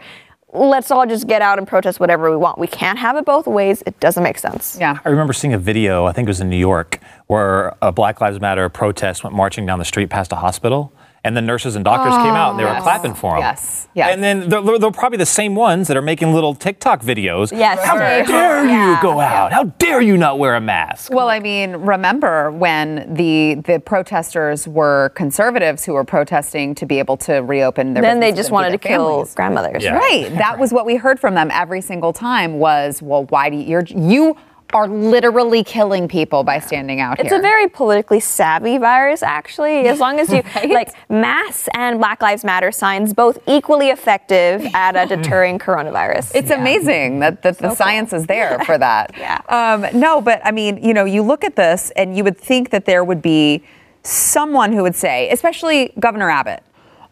[0.54, 2.58] let's all just get out and protest whatever we want.
[2.58, 3.84] We can't have it both ways.
[3.86, 4.78] It doesn't make sense.
[4.80, 5.00] Yeah.
[5.06, 8.22] I remember seeing a video, I think it was in New York, where a Black
[8.22, 10.94] Lives Matter protest went marching down the street past a hospital.
[11.23, 13.41] And the nurses and doctors came out and they were oh, clapping for them.
[13.41, 14.12] Yes, yes.
[14.13, 17.51] And then they're, they're probably the same ones that are making little TikTok videos.
[17.51, 17.86] Yes.
[17.86, 18.25] How Right.
[18.25, 18.95] dare Yeah.
[18.95, 19.51] you go out?
[19.51, 21.12] How dare you not wear a mask?
[21.13, 26.99] Well, I mean, remember when the the protesters were conservatives who were protesting to be
[26.99, 29.36] able to reopen their Then they just wanted to feed kill families.
[29.36, 29.84] grandmothers.
[29.84, 29.95] Yeah.
[29.97, 30.29] Right.
[30.38, 33.63] That was what we heard from them every single time was, well, why do you,
[33.63, 34.38] you're, you
[34.73, 37.39] are literally killing people by standing out It's here.
[37.39, 39.88] a very politically savvy virus, actually.
[39.88, 44.95] As long as you like masks and Black Lives Matter signs, both equally effective at
[44.95, 46.36] uh, deterring coronavirus.
[46.36, 49.12] It's amazing that, that the science is there for that.
[49.17, 49.41] Yeah.
[49.49, 52.69] Um, no, but I mean, you know, you look at this and you would think
[52.69, 53.63] that there would be
[54.03, 56.63] someone who would say, especially Governor Abbott.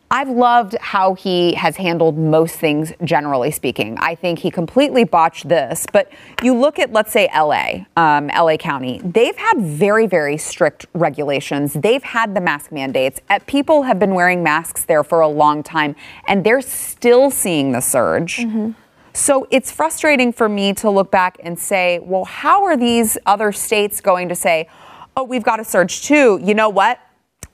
[0.10, 3.98] I've loved how he has handled most things, generally speaking.
[4.00, 5.86] I think he completely botched this.
[5.92, 6.10] But
[6.42, 11.74] you look at, let's say, LA, um, LA County, they've had very, very strict regulations.
[11.74, 13.20] They've had the mask mandates.
[13.30, 15.94] Uh, people have been wearing masks there for a long time,
[16.28, 18.46] and they're still seeing the surge.
[19.12, 23.52] So it's frustrating for me to look back and say, well, how are these other
[23.52, 24.70] states going to say,
[25.18, 26.40] oh, we've got a surge too?
[26.42, 27.00] You know what?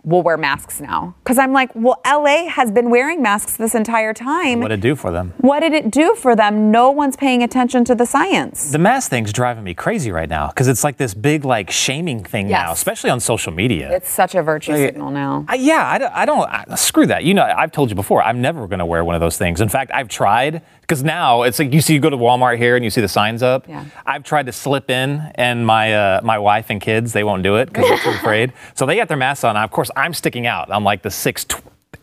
[0.05, 1.15] We'll wear masks now.
[1.23, 4.59] Because I'm like, well, LA has been wearing masks this entire time.
[4.59, 5.33] What did it do for them?
[5.37, 6.71] What did it do for them?
[6.71, 8.71] No one's paying attention to the science.
[8.71, 12.23] The mask thing's driving me crazy right now because it's like this big like shaming
[12.25, 13.95] thing now, especially on social media.
[13.95, 15.45] It's such a virtue Like, signal now.
[15.47, 17.23] I, yeah, I don't, I don't I- screw that.
[17.23, 19.61] You know, I've told you before, I'm never going to wear one of those things.
[19.61, 20.61] In fact, I've tried
[20.93, 23.07] because now it's like you see, you go to Walmart here and you see the
[23.07, 23.67] signs up.
[23.67, 23.85] Yeah.
[24.05, 27.55] I've tried to slip in, and my uh, my wife and kids they won't do
[27.55, 28.53] it because they're too afraid.
[28.75, 29.57] So they got their masks on.
[29.57, 30.71] Of course, I'm sticking out.
[30.71, 31.45] I'm like the six.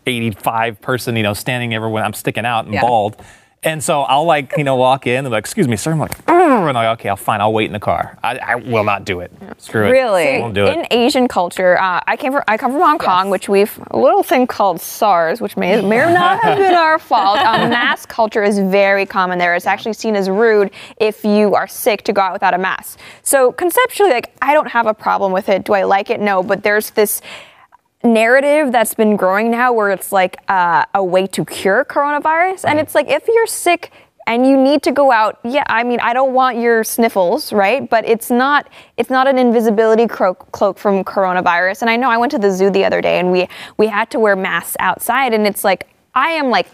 [0.07, 2.03] 85 person, you know, standing everywhere.
[2.03, 2.81] I'm sticking out and Yeah.
[2.81, 3.17] bald.
[3.63, 5.91] And so I'll like, you know, walk in and they're like, excuse me, sir.
[5.91, 6.35] I'm like, and
[6.67, 7.41] I'm like, okay, I'll fine.
[7.41, 8.17] I'll wait in the car.
[8.23, 9.31] I, I will not do it.
[9.59, 9.91] Screw it.
[9.91, 10.39] Really?
[10.39, 10.75] Won't do it.
[10.79, 13.99] In Asian culture, uh, I came from I come from Hong Kong, which we've a
[13.99, 17.37] little thing called SARS, which may may or not have been our fault.
[17.37, 19.53] Um, mask culture is very common there.
[19.53, 22.97] It's actually seen as rude if you are sick to go out without a mask.
[23.21, 25.65] So conceptually, like I don't have a problem with it.
[25.65, 26.19] Do I like it?
[26.19, 27.21] No, but there's this
[28.03, 32.79] narrative that's been growing now where it's like uh, a way to cure coronavirus and
[32.79, 33.91] it's like if you're sick
[34.27, 35.39] and you need to go out.
[35.43, 37.89] Yeah, I mean, I don't want your sniffles, right?
[37.89, 41.81] But it's not it's not an invisibility cloak, cloak from coronavirus.
[41.81, 44.09] And I know I went to the zoo the other day, and we we had
[44.11, 46.67] to wear masks outside, and it's like I am like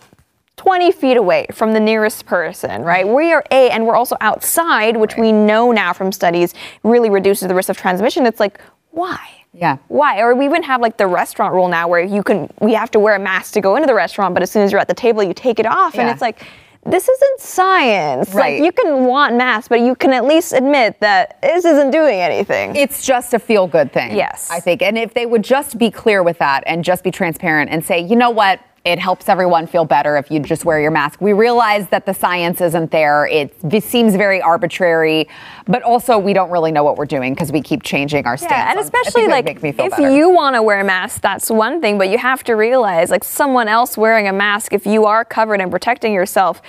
[0.57, 3.07] 20 feet away from the nearest person, right?
[3.07, 7.47] We are A, and we're also outside, which we know now from studies really reduces
[7.47, 8.25] the risk of transmission.
[8.25, 8.59] It's like,
[8.89, 9.37] why?
[9.53, 9.77] Yeah.
[9.88, 10.19] Why?
[10.21, 12.99] Or we even have like the restaurant rule now where you can, we have to
[12.99, 14.93] wear a mask to go into the restaurant, but as soon as you're at the
[14.93, 15.97] table, you take it off.
[15.97, 16.43] And it's like,
[16.86, 18.33] this isn't science.
[18.33, 18.62] Right.
[18.62, 22.21] Like, you can want masks, but you can at least admit that this isn't doing
[22.21, 22.75] anything.
[22.77, 24.15] It's just a feel good thing.
[24.15, 24.49] Yes.
[24.49, 24.81] I think.
[24.81, 27.99] And if they would just be clear with that and just be transparent and say,
[27.99, 28.62] you know what?
[28.88, 31.19] It helps everyone feel better if you just wear your mask.
[31.19, 33.28] We realize that the science isn't there.
[33.28, 35.28] It, seems very arbitrary,
[35.65, 38.52] but also we don't really know what we're doing because we keep changing our stance.
[38.52, 40.15] Yeah, and on- I think especially like make me feel if better.
[40.15, 43.26] you want to wear a mask, that's one thing, but you have to realize like
[43.26, 46.62] someone else wearing a mask, if you are covered and protecting yourself,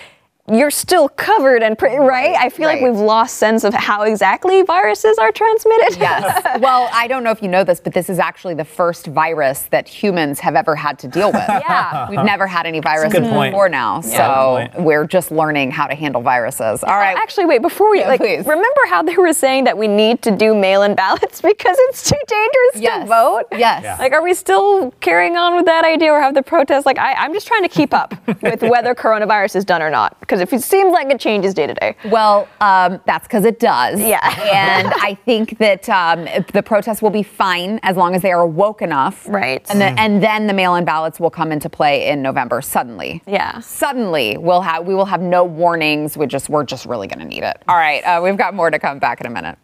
[0.51, 2.35] you're still covered and pre- right.
[2.37, 5.99] I feel like we've lost sense of how exactly viruses are transmitted.
[5.99, 6.59] Yes.
[6.61, 9.63] well, I don't know if you know this, but this is actually the first virus
[9.71, 11.45] that humans have ever had to deal with.
[11.49, 12.09] Yeah.
[12.11, 16.23] We've never had any viruses before now, Good so we're just learning how to handle
[16.23, 16.83] viruses.
[16.83, 17.17] All right.
[17.17, 18.47] Actually, wait, before we Yeah, like please.
[18.47, 22.17] remember how they were saying that we need to do mail-in ballots because it's too
[22.27, 23.03] dangerous Yes.
[23.03, 23.45] to vote?
[23.53, 23.83] Yes.
[23.83, 23.97] Yeah.
[23.99, 27.15] Like are we still carrying on with that idea or have the protests like I,
[27.15, 30.19] I'm just trying to keep up with whether coronavirus is done or not.
[30.21, 31.97] Because if it seems like it changes day to day.
[32.07, 34.01] Well, um, that's because it does.
[34.01, 34.19] Yeah.
[34.79, 38.47] and I think that um, the protests will be fine as long as they are
[38.47, 39.29] woke enough.
[39.29, 39.65] Right.
[39.71, 43.23] And, the, and then the mail-in ballots will come into play in November suddenly.
[43.27, 43.61] Yeah.
[43.61, 46.17] Suddenly, we'll have we will have no warnings.
[46.17, 47.63] We just we're just really going to need it.
[47.69, 49.59] All right, uh, we've got more to come back in a minute.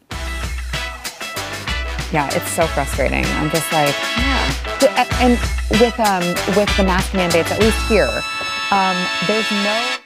[2.13, 3.25] Yeah, it's so frustrating.
[3.25, 5.05] I'm just like, yeah.
[5.21, 5.33] And
[5.81, 6.23] with um
[6.55, 8.09] with the mask mandates, at least here,
[8.75, 8.97] um,
[9.29, 10.01] there's no.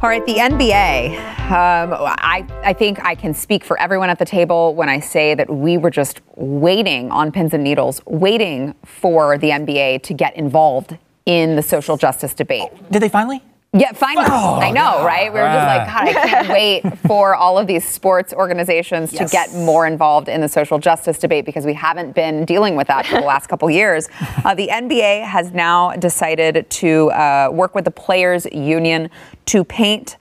[0.00, 1.18] All right, the NBA.
[1.50, 5.34] Um, I, I think I can speak for everyone at the table when I say
[5.34, 10.36] that we were just waiting on pins and needles, waiting for the NBA to get
[10.36, 12.70] involved in the social justice debate.
[12.92, 13.42] Did they finally?
[13.72, 14.26] Yeah, finally.
[14.26, 15.32] I know, right?
[15.32, 16.48] We were just like, God, I can't
[16.92, 19.30] wait for all of these sports organizations Yes.
[19.30, 22.88] to get more involved in the social justice debate because we haven't been dealing with
[22.88, 24.08] that for the last couple years.
[24.42, 29.10] Uh, the NBA has now decided to uh, work with the Players Union
[29.46, 30.16] to paint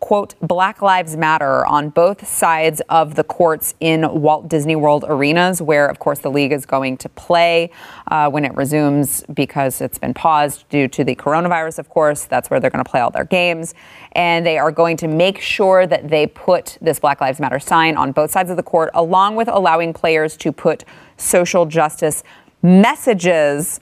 [0.00, 5.62] quote, Black Lives Matter on both sides of the courts in Walt Disney World arenas,
[5.62, 7.70] where, of course, the league is going to play
[8.08, 12.24] uh, when it resumes because it's been paused due to the coronavirus, of course.
[12.24, 13.74] That's where they're going to play all their games.
[14.12, 17.96] And they are going to make sure that they put this Black Lives Matter sign
[17.96, 20.84] on both sides of the court, along with allowing players to put
[21.16, 22.24] social justice
[22.62, 23.80] messages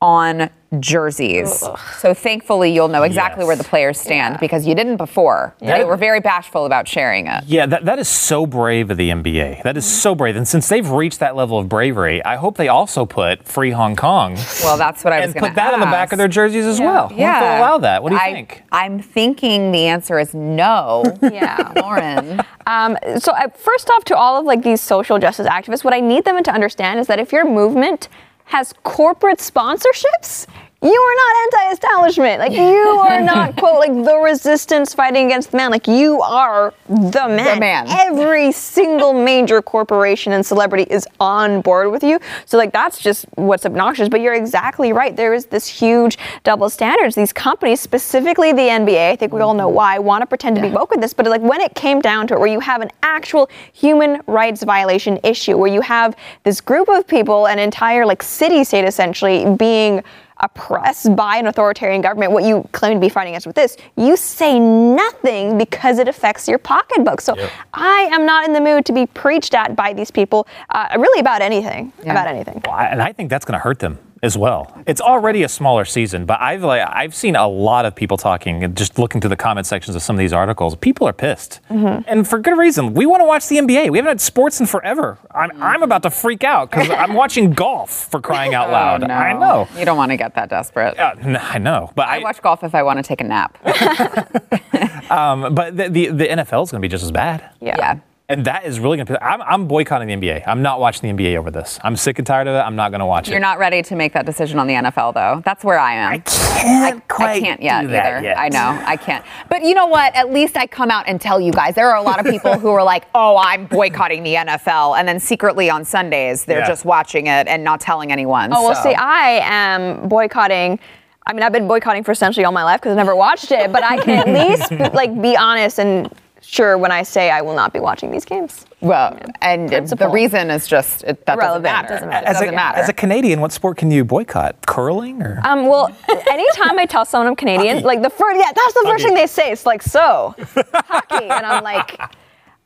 [0.00, 1.64] on jerseys.
[1.98, 3.46] So thankfully, you'll know exactly Yes.
[3.46, 5.54] where the players stand because you didn't before.
[5.60, 7.44] They were very bashful about sharing it.
[7.46, 9.62] Yeah, that, that is so brave of the NBA.
[9.62, 10.36] That is so brave.
[10.36, 13.96] And since they've reached that level of bravery, I hope they also put free Hong
[13.96, 16.28] Kong Well, that's what I was going to put that on the back of their
[16.28, 17.12] jerseys as well.
[17.14, 17.40] Yeah.
[17.40, 18.02] they'll allow that?
[18.02, 18.62] What do you I, think?
[18.72, 21.04] I'm thinking the answer is no.
[21.22, 21.72] Yeah.
[21.76, 22.40] Lauren.
[22.66, 26.00] Um, so uh, first off, to all of like these social justice activists, what I
[26.00, 28.08] need them to understand is that if your movement
[28.46, 30.46] has corporate sponsorships,
[30.82, 32.38] you are not anti-establishment.
[32.38, 35.70] Like you are not quote like the resistance fighting against the man.
[35.70, 37.54] Like you are the man.
[37.54, 37.86] The man.
[37.88, 42.20] Every single major corporation and celebrity is on board with you.
[42.44, 44.08] So like that's just what's obnoxious.
[44.10, 45.16] But you're exactly right.
[45.16, 47.14] There is this huge double standards.
[47.14, 50.62] These companies, specifically the NBA, I think we all know why, want to pretend to
[50.62, 51.14] be woke with this.
[51.14, 54.62] But like when it came down to it, where you have an actual human rights
[54.62, 59.56] violation issue, where you have this group of people, an entire like city state essentially
[59.56, 60.04] being
[60.38, 64.16] oppressed by an authoritarian government, what you claim to be fighting against with this, you
[64.16, 67.20] say nothing because it affects your pocketbook.
[67.20, 67.34] So
[67.74, 71.20] I am not in the mood to be preached at by these people, uh, really
[71.20, 72.62] about anything, about anything.
[72.66, 74.70] Well, I- and I think that's going to hurt them as well.
[74.86, 78.62] It's already a smaller season, but I've like I've seen a lot of people talking
[78.64, 80.76] and just looking through the comment sections of some of these articles.
[80.76, 82.02] People are pissed, Mm-hmm.
[82.06, 82.92] and for good reason.
[82.92, 83.90] We want to watch the NBA.
[83.90, 85.16] We haven't had sports in forever.
[85.30, 85.62] I'm, Mm-hmm.
[85.62, 89.02] I'm about to freak out because I'm watching golf for crying out loud.
[89.04, 89.14] Oh, no.
[89.14, 89.68] I know.
[89.78, 90.98] You don't want to get that desperate.
[90.98, 93.56] Uh, I know, but I watch golf if I want to take a nap.
[95.10, 97.48] um, but the, the the NFL is going to be just as bad.
[97.60, 97.98] yeah.
[98.28, 99.24] And that is really going to.
[99.24, 100.42] I'm, I'm boycotting the NBA.
[100.48, 101.78] I'm not watching the NBA over this.
[101.84, 102.58] I'm sick and tired of it.
[102.58, 103.30] I'm not going to watch it.
[103.30, 105.42] You're not ready to make that decision on the NFL, though.
[105.44, 106.12] That's where I am.
[106.12, 108.24] I can't quite I can't yet do that either.
[108.26, 108.36] yet.
[108.38, 109.24] I know, I can't.
[109.48, 110.12] But you know what?
[110.16, 111.76] At least I come out and tell you guys.
[111.76, 115.06] There are a lot of people who are like, "Oh, I'm boycotting the NFL," and
[115.06, 116.66] then secretly on Sundays they're Yeah.
[116.68, 118.50] just watching it and not telling anyone.
[118.52, 120.80] Oh, well, see, I am boycotting.
[121.28, 123.70] I mean, I've been boycotting for essentially all my life because I've never watched it,
[123.70, 126.12] but I can at least like be honest and
[126.46, 128.64] sure when I say I will not be watching these games.
[128.80, 131.62] Well, and the reason is just it, that doesn't Irrelevant.
[131.64, 131.88] matter.
[131.88, 132.26] Doesn't matter.
[132.26, 132.78] As doesn't a, matter.
[132.78, 134.66] as a Canadian, what sport can you boycott?
[134.66, 135.40] Curling or?
[135.44, 135.90] Um, well,
[136.30, 139.04] anytime I tell someone I'm Canadian, like the first, yeah, that's the first Hockey.
[139.04, 139.50] thing they say.
[139.50, 140.34] It's like, so,
[140.74, 141.24] hockey.
[141.24, 141.98] And I'm like,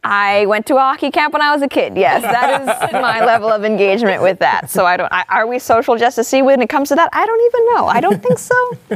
[0.03, 1.97] I went to a hockey camp when I was a kid.
[1.97, 4.71] Yes, that is my level of engagement with that.
[4.71, 7.11] So I don't, I, are we social justice when it comes to that?
[7.13, 7.87] I don't even know.
[7.87, 8.55] I don't think so.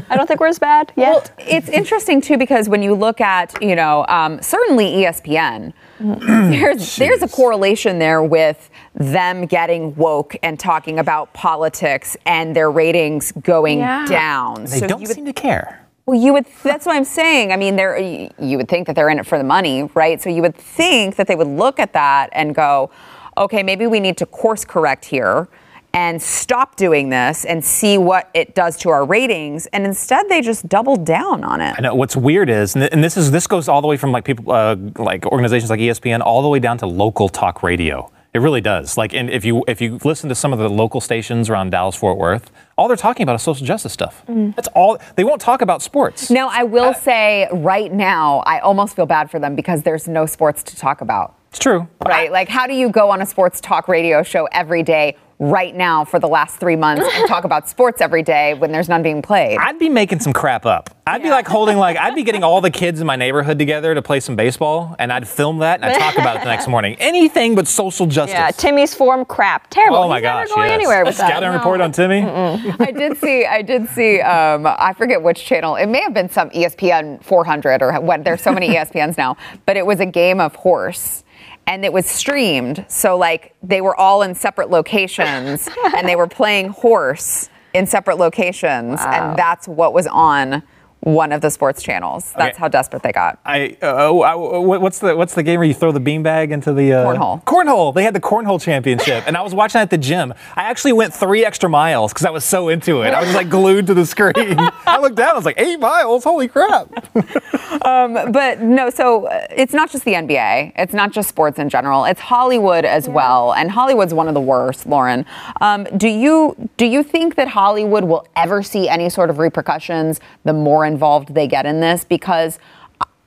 [0.08, 1.08] I don't think we're as bad yet.
[1.08, 6.96] Well, it's interesting too because when you look at, you know, um, certainly ESPN, there's
[6.96, 13.30] there's a correlation there with them getting woke and talking about politics and their ratings
[13.32, 14.06] going Yeah.
[14.06, 14.62] down.
[14.64, 15.80] they So don't you would- seem to care.
[16.06, 16.46] Well, you would.
[16.62, 17.50] That's what I'm saying.
[17.52, 17.98] I mean, they're.
[17.98, 20.20] You would think that they're in it for the money, right?
[20.20, 22.90] So you would think that they would look at that and go,
[23.38, 25.48] okay, maybe we need to course correct here
[25.94, 29.66] and stop doing this and see what it does to our ratings.
[29.66, 31.76] And instead, they just doubled down on it.
[31.78, 34.24] I know what's weird is, and this is this goes all the way from like
[34.24, 38.10] people, uh, like organizations like ESPN, all the way down to local talk radio.
[38.34, 38.98] It really does.
[38.98, 41.94] Like, and if you if you listen to some of the local stations around Dallas
[41.94, 44.24] Fort Worth, all they're talking about is social justice stuff.
[44.26, 44.56] Mm.
[44.56, 44.98] That's all.
[45.14, 46.30] They won't talk about sports.
[46.30, 50.08] No, I will uh, say right now, I almost feel bad for them because there's
[50.08, 51.36] no sports to talk about.
[51.50, 51.86] It's true.
[52.04, 52.32] Right?
[52.32, 55.16] Like, how do you go on a sports talk radio show every day
[55.50, 58.88] right now for the last three months and talk about sports every day when there's
[58.88, 59.58] none being played?
[59.60, 60.90] I'd be making some crap up.
[61.06, 63.94] I'd be like holding like I'd be getting all the kids in my neighborhood together
[63.94, 66.66] to play some baseball, and I'd film that and I'd talk about it the next
[66.66, 66.96] morning.
[66.98, 68.32] Anything but social justice.
[68.34, 69.68] yeah, Timmy's form crap.
[69.68, 69.98] Terrible.
[69.98, 70.48] Oh my He's gosh!
[70.48, 70.74] never going yes.
[70.74, 71.28] anywhere with that.
[71.28, 71.56] Scouting No.
[71.56, 72.22] report on Timmy.
[72.22, 73.44] I did see.
[73.44, 74.20] I did see.
[74.22, 75.76] Um, I forget which channel.
[75.76, 78.24] It may have been some ESPN 400 or what.
[78.24, 81.23] There's so many ESPNs now, but it was a game of horse.
[81.66, 86.26] And it was streamed, so like they were all in separate locations, and they were
[86.26, 90.62] playing horse in separate locations, and that's what was on
[91.04, 92.32] one of the sports channels.
[92.36, 92.60] That's Okay.
[92.60, 93.38] how desperate they got.
[93.44, 96.92] I, uh, I- what's the what's the game where you throw the beanbag into the
[96.94, 97.44] uh, Cornhole.
[97.44, 97.94] Cornhole.
[97.94, 100.32] They had the cornhole championship, and I was watching that at the gym.
[100.56, 103.12] I actually went three extra miles because I was so into it.
[103.12, 104.34] I was like glued to the screen.
[104.86, 105.30] I looked down.
[105.30, 106.24] I was like, eight miles.
[106.24, 106.88] Holy crap!
[107.82, 110.72] but no, so uh, it's not just the NBA.
[110.76, 112.04] It's not just sports in general.
[112.04, 114.86] It's Hollywood as well, and Hollywood's one of the worst.
[114.86, 115.26] Lauren,
[115.60, 120.20] um, do you do you think that Hollywood will ever see any sort of repercussions
[120.44, 122.04] the more involved they get in this?
[122.04, 122.58] Because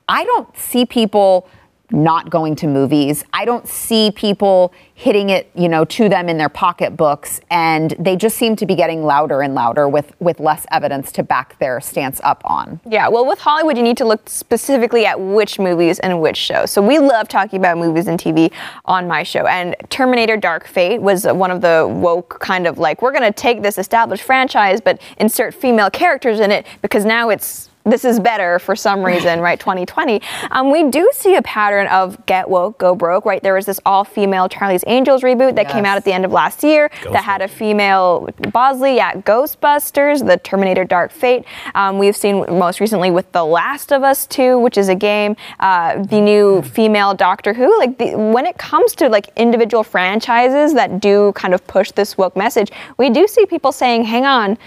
[0.08, 1.48] I don't see people
[1.90, 3.24] not going to movies.
[3.32, 8.16] I don't see people hitting it, you know, to them in their pocketbooks and they
[8.16, 11.80] just seem to be getting louder and louder with with less evidence to back their
[11.80, 12.80] stance up on.
[12.84, 16.70] Yeah, well, with Hollywood, you need to look specifically at which movies and which shows.
[16.70, 18.52] So we love talking about movies and TV
[18.84, 19.46] on my show.
[19.46, 23.32] And Terminator Dark Fate was one of the woke kind of like, we're going to
[23.32, 28.20] take this established franchise, but insert female characters in it because now it's this is
[28.20, 29.58] better for some reason, right?
[29.58, 30.20] 2020.
[30.50, 33.42] Um, we do see a pattern of get woke, go broke, right?
[33.42, 36.32] There was this all female Charlie's Angels reboot that came out at the end of
[36.32, 41.44] last year that had a female Bosley, yeah, Ghostbusters, the Terminator Dark Fate.
[41.74, 45.36] Um, we've seen most recently with The Last of Us 2, which is a game,
[45.60, 47.76] uh, the new female Doctor Who.
[47.78, 52.18] Like the, when it comes to like individual franchises that do kind of push this
[52.18, 54.58] woke message, we do see people saying, hang on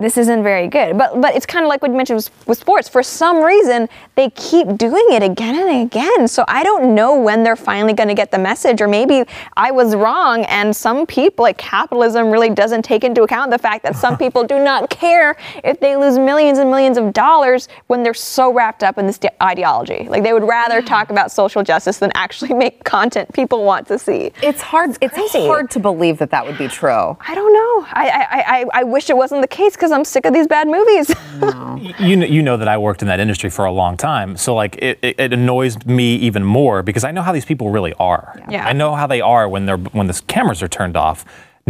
[0.00, 0.96] this isn't very good.
[0.96, 2.88] But but it's kind of like what you mentioned with, with sports.
[2.88, 6.26] For some reason, they keep doing it again and again.
[6.26, 9.24] So I don't know when they're finally going to get the message, or maybe
[9.56, 10.44] I was wrong.
[10.44, 14.44] And some people, like capitalism, really doesn't take into account the fact that some people
[14.44, 18.82] do not care if they lose millions and millions of dollars when they're so wrapped
[18.82, 20.06] up in this de- ideology.
[20.08, 23.98] Like they would rather talk about social justice than actually make content people want to
[23.98, 24.32] see.
[24.42, 24.96] It's hard.
[25.00, 25.46] It's, crazy.
[25.46, 27.16] hard to believe that that would be true.
[27.20, 27.86] I don't know.
[27.92, 30.68] I I, I, I wish it wasn't the case because I'm sick of these bad
[30.68, 31.08] movies.
[32.00, 34.54] you know, you know that I worked in that industry for a long time, so
[34.54, 37.92] like it, it, it annoys me even more because I know how these people really
[37.94, 38.40] are.
[38.48, 38.66] Yeah.
[38.66, 41.24] I know how they are when they're when the cameras are turned off.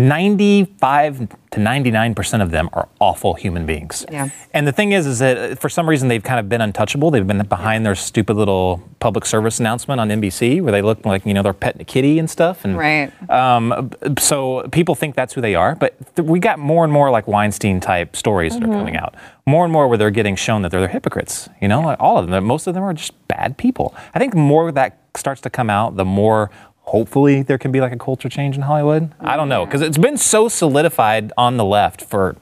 [0.08, 4.06] 95 to 99 percent of them are awful human beings.
[4.10, 4.28] Yeah.
[4.54, 7.10] And the thing is, is that uh, for some reason they've kind of been untouchable.
[7.10, 11.26] They've been behind their stupid little public service announcement on NBC where they look like
[11.26, 12.64] you know they're petting a kitty and stuff.
[12.64, 13.10] And Right.
[13.30, 17.10] um, so people think that's who they are, but th- we got more and more
[17.10, 19.14] like Weinstein type stories that are coming out.
[19.46, 21.48] More and more where they're getting shown that they're they're hypocrites.
[21.60, 22.44] You know, like all of them.
[22.44, 23.94] Most of them are just bad people.
[24.14, 26.50] I think more that starts to come out, the more
[26.90, 29.12] hopefully there can be like a culture change in Hollywood.
[29.20, 32.36] I don't know because it's been so solidified on the left for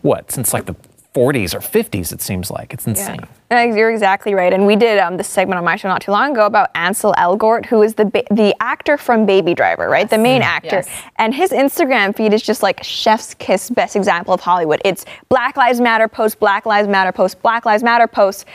[0.00, 0.74] what since like the
[1.14, 2.12] 40s or 50s.
[2.12, 3.20] It seems like it's insane.
[3.52, 4.52] Uh, You're exactly right.
[4.54, 7.12] And we did um, this segment on my show not too long ago about Ansel
[7.18, 10.08] Elgort, who is the ba- the actor from Baby Driver, right?
[10.08, 10.76] The main actor.
[10.76, 10.88] Yes.
[11.16, 14.80] And his Instagram feed is just like chef's kiss, best example of Hollywood.
[14.84, 18.46] It's Black Lives Matter post, Black Lives Matter post, Black Lives Matter post.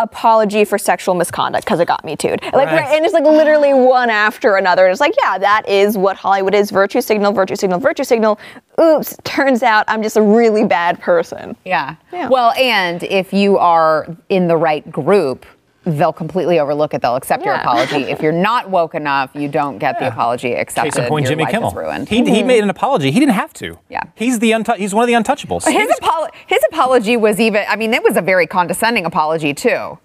[0.00, 2.36] Apology for sexual misconduct because it got me too.
[2.52, 2.94] Like, Right.
[2.94, 4.84] and it's like literally one after another.
[4.86, 8.38] And it's like, yeah, that is what Hollywood is: virtue signal, virtue signal, virtue signal.
[8.80, 11.56] Oops, turns out I'm just a really bad person.
[11.64, 11.96] Yeah.
[12.12, 12.28] Yeah.
[12.28, 15.44] Well, and if you are in the right group,
[15.96, 17.02] they'll completely overlook it.
[17.02, 17.96] They'll accept your apology.
[18.04, 20.92] if you're not woke enough, you don't get the apology accepted.
[20.94, 21.70] Case in point, your Jimmy life Kimmel.
[21.72, 22.08] Ruined.
[22.08, 23.10] He, he made an apology.
[23.10, 23.78] He didn't have to.
[23.88, 24.02] Yeah.
[24.14, 25.64] He's the untou- he's one of the untouchables.
[25.66, 27.64] his, apolo- his apology was even.
[27.68, 29.98] I mean, it was a very condescending apology too.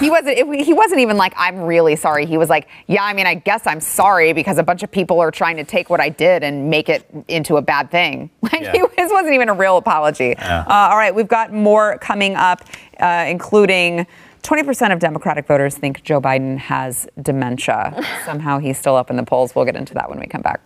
[0.00, 0.36] He wasn't.
[0.36, 3.34] It, he wasn't even like, "I'm really sorry." He was like, "Yeah, I mean, I
[3.34, 6.42] guess I'm sorry because a bunch of people are trying to take what I did
[6.42, 8.72] and make it into a bad thing." Like, Yeah.
[8.72, 10.36] he, his wasn't even a real apology.
[10.36, 12.64] Uh, all right, we've got more coming up,
[13.00, 14.06] uh, including.
[14.48, 18.02] 20% of Democratic voters think Joe Biden has dementia.
[18.24, 19.54] Somehow he's still up in the polls.
[19.54, 20.62] We'll get into that when we come back.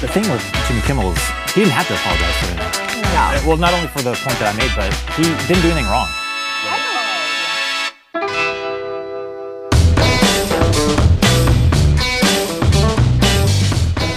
[0.00, 1.18] The thing with Jimmy Kimmel is
[1.52, 3.04] he didn't have to apologize for anything.
[3.16, 5.90] Uh, Well, not only for the point that I made, but he didn't do anything
[5.90, 6.06] wrong.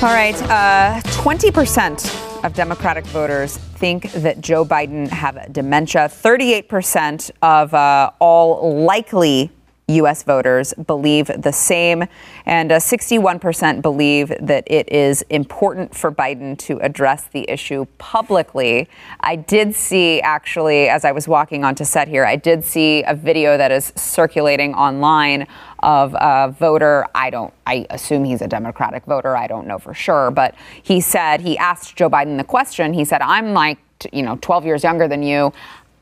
[0.03, 6.09] All right, uh, 20% of Democratic voters think that Joe Biden have dementia.
[6.09, 9.51] 38% of uh, all likely
[9.87, 10.23] U.S.
[10.23, 12.05] voters believe the same,
[12.45, 18.87] and uh, 61% believe that it is important for Biden to address the issue publicly.
[19.19, 23.13] I did see, actually, as I was walking onto set here, I did see a
[23.13, 25.47] video that is circulating online
[25.79, 27.05] of a voter.
[27.13, 29.35] I don't, I assume he's a Democratic voter.
[29.35, 30.31] I don't know for sure.
[30.31, 32.93] But he said, he asked Joe Biden the question.
[32.93, 33.79] He said, I'm like,
[34.13, 35.51] you know, 12 years younger than you.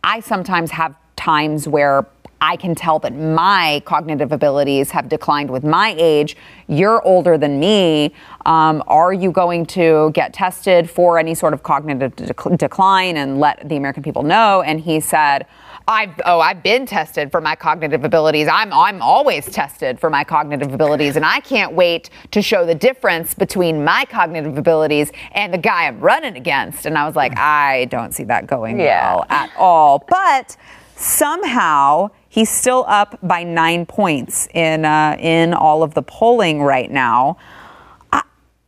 [0.04, 2.06] I sometimes have times where
[2.42, 6.36] I can tell that my cognitive abilities have declined with my age.
[6.68, 8.14] You're older than me.
[8.48, 13.40] Um, are you going to get tested for any sort of cognitive dec- decline and
[13.40, 14.64] let the American people know?
[14.64, 15.46] And he said,
[15.88, 18.48] I've oh I've been tested for my cognitive abilities.
[18.48, 22.76] I'm I'm always tested for my cognitive abilities, and I can't wait to show the
[22.76, 26.86] difference between my cognitive abilities and the guy I'm running against.
[26.86, 29.16] And I was like, I don't see that going Yeah.
[29.16, 30.06] well at all.
[30.08, 30.56] But
[30.96, 36.90] somehow he's still up by nine points in uh, in all of the polling right
[36.90, 37.38] now.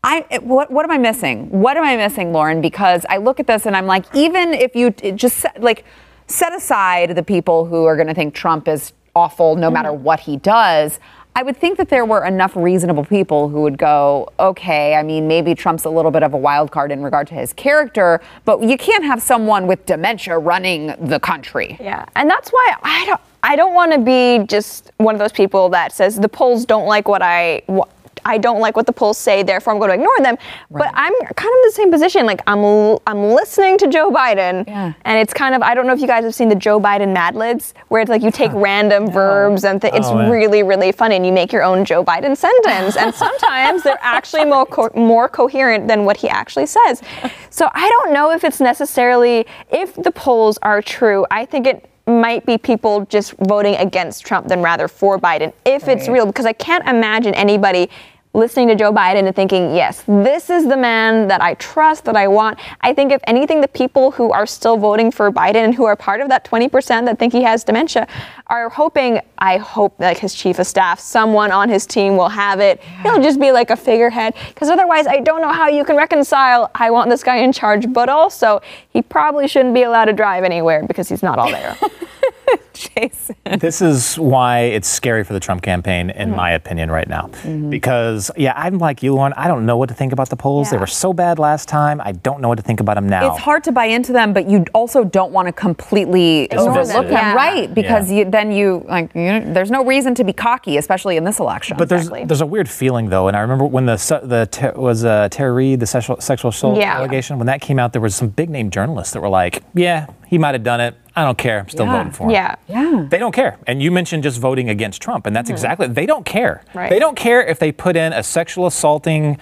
[0.05, 1.49] I what what am I missing?
[1.49, 2.59] What am I missing, Lauren?
[2.59, 5.85] Because I look at this and I'm like, even if you just set, like
[6.27, 10.19] set aside the people who are going to think Trump is awful no matter what
[10.19, 10.99] he does.
[11.35, 15.27] I would think that there were enough reasonable people who would go, okay, I mean,
[15.27, 18.61] maybe Trump's a little bit of a wild card in regard to his character, but
[18.61, 21.77] you can't have someone with dementia running the country.
[21.79, 23.21] Yeah, and that's why I don't.
[23.43, 26.87] I don't want to be just one of those people that says the polls don't
[26.87, 27.61] like what I.
[27.69, 27.89] Wh-
[28.25, 30.37] I don't like what the polls say, therefore I'm going to ignore them.
[30.71, 32.25] But I'm kind of in the same position.
[32.25, 34.93] Like I'm, l- I'm listening to Joe Biden, Yeah.
[35.03, 35.61] and it's kind of.
[35.61, 38.09] I don't know if you guys have seen the Joe Biden Mad Libs, where it's
[38.09, 40.29] like you take random verbs and th- it's Oh, yeah.
[40.29, 42.95] really, really funny, and you make your own Joe Biden sentence.
[42.95, 47.01] and sometimes they're actually more co- more coherent than what he actually says.
[47.49, 51.25] So I don't know if it's necessarily if the polls are true.
[51.29, 55.87] I think it might be people just voting against Trump than rather for Biden if
[55.87, 57.89] it's real because I can't imagine anybody
[58.35, 62.15] listening to Joe Biden and thinking, yes, this is the man that I trust, that
[62.15, 62.59] I want.
[62.81, 65.95] I think, if anything, the people who are still voting for Biden and who are
[65.95, 68.07] part of that 20% that think he has dementia
[68.47, 72.59] are hoping, I hope, like his chief of staff, someone on his team will have
[72.59, 72.81] it.
[73.03, 74.33] He'll just be like a figurehead.
[74.47, 77.93] Because otherwise, I don't know how you can reconcile, I want this guy in charge,
[77.93, 81.77] but also, he probably shouldn't be allowed to drive anywhere because he's not all there.
[82.73, 83.35] Jason.
[83.59, 87.29] this is why it's scary for the Trump campaign, in my opinion, right now.
[87.69, 89.33] Because, yeah, I'm like you, Lauren.
[89.33, 90.71] I don't know what to think about the polls.
[90.71, 92.01] They were so bad last time.
[92.01, 93.31] I don't know what to think about them now.
[93.33, 97.11] It's hard to buy into them, but you also don't want to completely overlook them,
[97.11, 97.33] Yeah.
[97.35, 97.73] right?
[97.73, 98.19] Because Yeah.
[98.25, 101.77] you, then you like you there's no reason to be cocky, especially in this election.
[101.77, 102.25] But there's Exactly.
[102.25, 105.29] there's a weird feeling though, and I remember when the su- the ter- was uh,
[105.29, 106.95] Tara Reade, the sexual sexual assault Yeah.
[106.95, 110.07] allegation, when that came out, there was some big name journalists that were like, "Yeah,
[110.27, 110.95] he might have done it.
[111.15, 111.59] I don't care.
[111.59, 111.97] I'm still Yeah.
[111.97, 112.55] voting for him." yeah.
[112.67, 113.05] yeah.
[113.09, 113.57] They don't care.
[113.67, 116.63] And you mentioned just voting against Trump, and that's exactly they don't care.
[116.73, 116.89] Right.
[116.89, 119.37] They don't care if they put in a sexual assaulting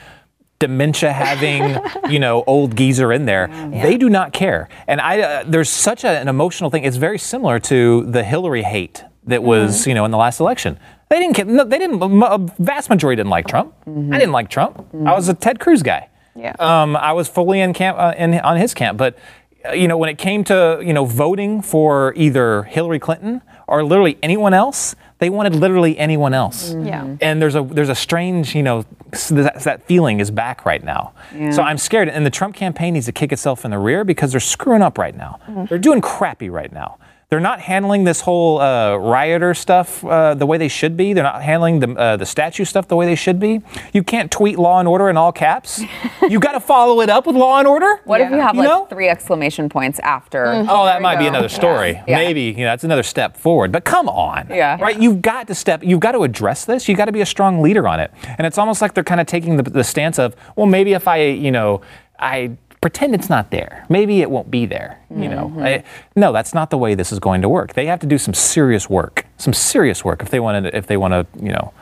[0.59, 1.80] dementia having
[2.11, 6.03] you know old geezer in there they do not care and i uh, there's such
[6.03, 10.05] a, an emotional thing it's very similar to the hillary hate that was you know
[10.05, 10.78] in the last election
[11.09, 14.49] they didn't care no, they didn't a vast majority didn't like trump i didn't like
[14.51, 16.53] trump i was a ted cruz guy Yeah.
[16.59, 19.17] um, i was fully in camp uh, in, on his camp but
[19.66, 23.84] Uh, you know, when it came to, you know, voting for either Hillary Clinton or
[23.84, 26.72] literally anyone else, they wanted literally anyone else.
[26.72, 26.88] Mm-hmm.
[26.88, 27.16] Yeah.
[27.22, 28.86] And there's a there's a strange, you know,
[29.30, 31.14] that, that feeling is back right now.
[31.36, 31.51] Yeah.
[31.51, 32.09] So I'm scared.
[32.09, 34.97] And the Trump campaign needs to kick itself in the rear because they're screwing up
[34.97, 35.39] right now.
[35.47, 35.66] Mm-hmm.
[35.66, 36.97] They're doing crappy right now.
[37.32, 41.13] They're not handling this whole uh, rioter stuff uh, the way they should be.
[41.13, 43.61] They're not handling the, uh, the statue stuff the way they should be.
[43.93, 45.82] You can't tweet law and order in all caps.
[46.29, 48.01] you got to follow it up with law and order.
[48.03, 48.86] What if you have You like know?
[48.88, 50.45] three exclamation points after?
[50.45, 51.91] Oh, that might be another story.
[52.05, 52.17] Yeah.
[52.17, 53.71] Maybe you know that's another step forward.
[53.71, 54.77] But come on, Yeah.
[54.82, 54.99] right?
[55.01, 55.86] You've got to step.
[55.86, 56.89] You've got to address this.
[56.89, 58.11] You have got to be a strong leader on it.
[58.38, 61.07] And it's almost like they're kind of taking the, the stance of, well, maybe if
[61.07, 61.79] I, you know,
[62.19, 64.99] I pretend it's not there, maybe it won't be there.
[65.11, 65.84] You know, I,
[66.15, 67.73] no, that's not the way this is going to work.
[67.73, 70.88] They have to do some serious work, some serious work if they want to, if
[70.88, 71.73] they want to, you know,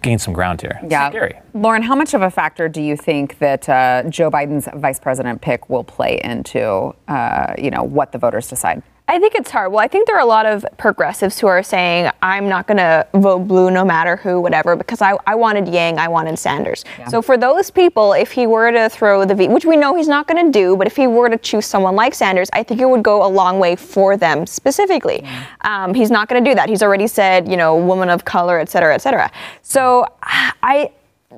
[0.00, 0.78] gain some ground here.
[0.82, 1.10] It's Yeah.
[1.10, 1.38] scary.
[1.54, 5.40] Lauren, how much of a factor do you think that uh, Joe Biden's vice president
[5.42, 8.82] pick will play into, uh, you know, what the voters decide?
[9.10, 9.72] I think it's hard.
[9.72, 12.76] Well, I think there are a lot of progressives who are saying, I'm not going
[12.76, 16.84] to vote blue no matter who, whatever, because I, I wanted Yang, I wanted Sanders.
[17.08, 20.08] So for those people, if he were to throw the V, which we know he's
[20.08, 22.82] not going to do, but if he were to choose someone like Sanders, I think
[22.82, 25.24] it would go a long way for them specifically.
[25.62, 26.68] Um, he's not going to do that.
[26.68, 29.30] He's already said, you know, woman of color, et cetera, et cetera.
[29.62, 30.92] So I,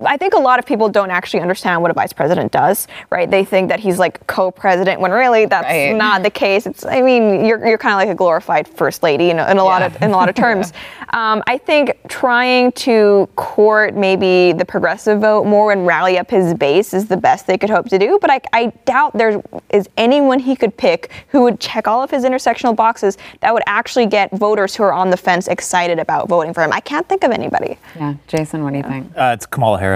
[0.05, 3.31] I think a lot of people don't actually understand what a vice president does, right?
[3.31, 5.95] They think that he's like co-president when really that's Right.
[5.95, 6.67] not the case.
[6.67, 9.59] It's, I mean, you're, you're kind of like a glorified first lady in a, in
[9.59, 10.73] a lot of in a lot of terms.
[11.13, 16.55] um, I think trying to court maybe the progressive vote more and rally up his
[16.55, 18.19] base is the best they could hope to do.
[18.21, 22.11] But I, I doubt there is anyone he could pick who would check all of
[22.11, 26.29] his intersectional boxes that would actually get voters who are on the fence excited about
[26.29, 26.73] voting for him.
[26.73, 27.77] I can't think of anybody.
[27.97, 29.07] Yeah, Jason, what do you think?
[29.17, 29.90] Uh, it's Kamala Harris.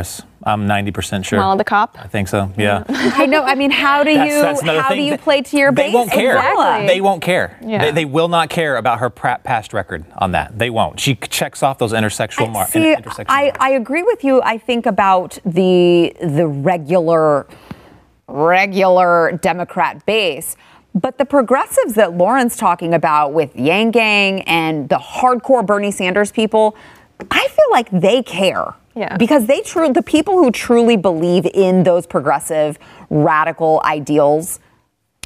[0.46, 1.38] I'm 90% sure.
[1.38, 1.96] Kamala the cop?
[1.98, 2.52] I think so.
[2.56, 2.84] Yeah.
[2.88, 3.42] I know.
[3.44, 4.98] I mean, how do That's- you that's another how thing.
[4.98, 5.84] do you play to your base?
[5.86, 5.94] they base?
[5.94, 6.36] won't care.
[6.36, 6.86] Exactly.
[6.86, 7.58] They won't care.
[7.62, 7.84] Yeah.
[7.86, 10.58] They, they will not care about her pra- past record on that.
[10.58, 11.00] They won't.
[11.00, 12.72] She checks off those intersexual marks.
[12.72, 12.94] See,
[13.28, 14.42] I, I agree with you.
[14.42, 17.46] I think about the the regular
[18.28, 20.56] regular Democrat base.
[20.94, 26.30] But the progressives that Lauren's talking about with Yang Gang and the hardcore Bernie Sanders
[26.30, 26.76] people,
[27.30, 28.74] I feel like they care.
[28.94, 29.16] Yeah.
[29.16, 32.78] Because they true the people who truly believe in those progressive
[33.10, 34.60] radical ideals,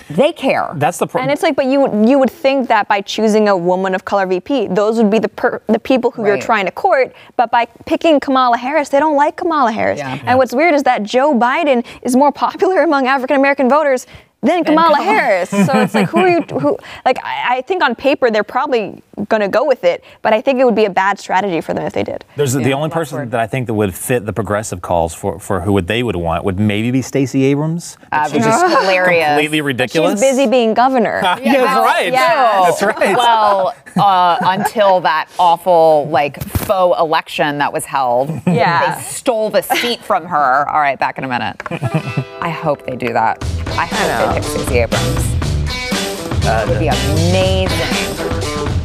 [0.09, 0.71] they care.
[0.77, 1.25] That's the problem.
[1.25, 4.05] And it's like, but you would you would think that by choosing a woman of
[4.05, 7.15] color VP, those would be the per, the people who you're trying to court.
[7.37, 9.99] But by picking Kamala Harris, they don't like Kamala Harris.
[9.99, 10.19] Yeah.
[10.25, 14.07] And what's weird is that Joe Biden is more popular among African American voters
[14.41, 15.03] than Kamala Kamala.
[15.05, 15.51] Harris.
[15.51, 16.41] So it's like, who are you?
[16.43, 17.19] Who like?
[17.25, 20.61] I, I think on paper they're probably going to go with it, but I think
[20.61, 22.25] it would be a bad strategy for them if they did.
[22.37, 23.33] There's the only person word.
[23.33, 26.15] that I think that would fit the progressive calls for, for who would they would
[26.15, 27.97] want would maybe be Stacey Abrams.
[28.11, 29.27] But Uh, she's just hilarious.
[29.27, 30.13] completely ridiculous.
[30.13, 31.19] She's busy being governor.
[31.25, 32.13] yeah, that's right.
[32.13, 32.63] yeah.
[32.65, 33.17] That's right.
[33.17, 38.95] Well, uh, until that awful like faux election that was held, Yeah.
[38.97, 40.69] they stole the seat from her.
[40.69, 41.61] All right, back in a minute.
[42.41, 43.43] I hope they do that.
[43.71, 45.39] I hope they Stacey Abrams.
[46.43, 47.77] That would be amazing.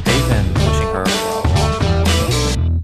[0.06, 2.84] They've been pushing her for a long time.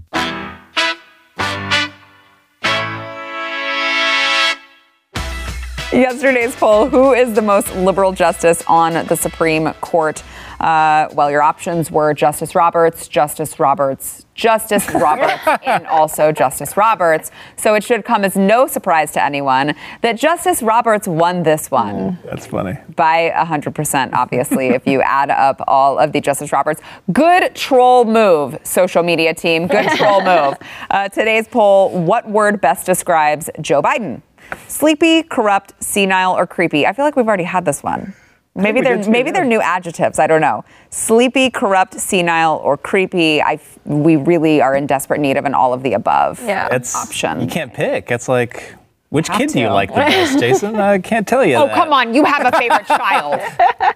[5.92, 10.22] Yesterday's poll: Who is the most liberal justice on the Supreme Court?
[10.60, 17.30] Uh, well, your options were Justice Roberts, Justice Roberts, Justice Roberts, and also Justice Roberts.
[17.56, 22.18] So it should come as no surprise to anyone that Justice Roberts won this one
[22.24, 22.78] That's funny.
[22.96, 26.80] by 100%, obviously, if you add up all of the Justice Roberts.
[27.12, 29.66] Good troll move, social media team.
[29.66, 30.54] Good troll move.
[30.90, 34.22] Uh, today's poll What word best describes Joe Biden?
[34.68, 36.86] Sleepy, corrupt, senile, or creepy?
[36.86, 38.14] I feel like we've already had this one.
[38.60, 39.32] Maybe they're maybe yeah.
[39.34, 40.18] they're new adjectives.
[40.18, 40.64] I don't know.
[40.90, 43.40] Sleepy, corrupt, senile, or creepy.
[43.40, 46.68] I f- we really are in desperate need of an all of the above Yeah.
[46.70, 47.40] It's option.
[47.40, 48.10] You can't pick.
[48.10, 48.74] It's like,
[49.10, 50.76] which Have kid do you like the best, Jason?
[50.76, 51.56] I can't tell you.
[51.56, 51.74] Oh, that.
[51.74, 52.14] come on.
[52.14, 53.40] You have a favorite child.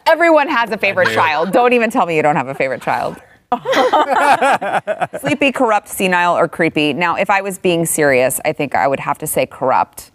[0.06, 1.14] Everyone has a favorite do.
[1.14, 1.52] child.
[1.52, 3.16] Don't even tell me you don't have a favorite child.
[5.20, 6.92] Sleepy, corrupt, senile, or creepy.
[6.92, 10.10] Now, if I was being serious, I think I would have to say corrupt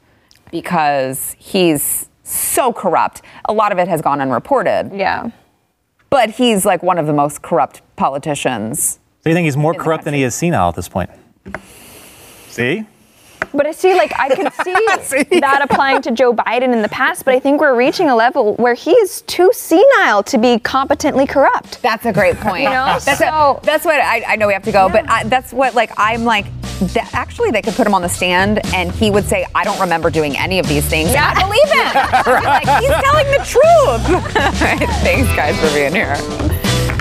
[0.52, 3.22] because he's so corrupt.
[3.46, 5.32] A lot of it has gone unreported, Yeah.
[6.10, 9.00] but he's like one of the most corrupt politicians.
[9.24, 11.10] So you think he's more corrupt than he is senile at this point?
[12.48, 12.86] See?
[13.54, 17.26] But I see, like, I can see, that applying to Joe Biden in the past,
[17.26, 21.26] but I think we're reaching a level where he is too senile to be competently
[21.26, 21.82] corrupt.
[21.82, 22.64] That's a great point.
[22.64, 25.24] You know, that's, so- that's what I, I know we have to go, but I,
[25.24, 26.46] that's what like I'm like.
[26.80, 29.80] That actually they could put him on the stand and he would say, I don't
[29.80, 31.12] remember doing any of these things.
[31.12, 31.30] Yeah.
[31.30, 32.44] And I believe him.
[32.44, 34.60] like, he's telling the truth.
[35.04, 36.16] Thanks, guys, for being here.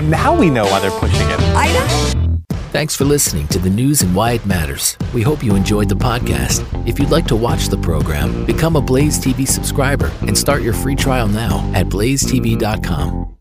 [0.09, 1.39] Now we know why they're pushing it.
[1.55, 2.35] I know.
[2.71, 4.95] Thanks for listening to the news and why it matters.
[5.13, 6.63] We hope you enjoyed the podcast.
[6.87, 10.73] If you'd like to watch the program, become a Blaze TV subscriber and start your
[10.73, 13.35] free trial now at blazetv.com.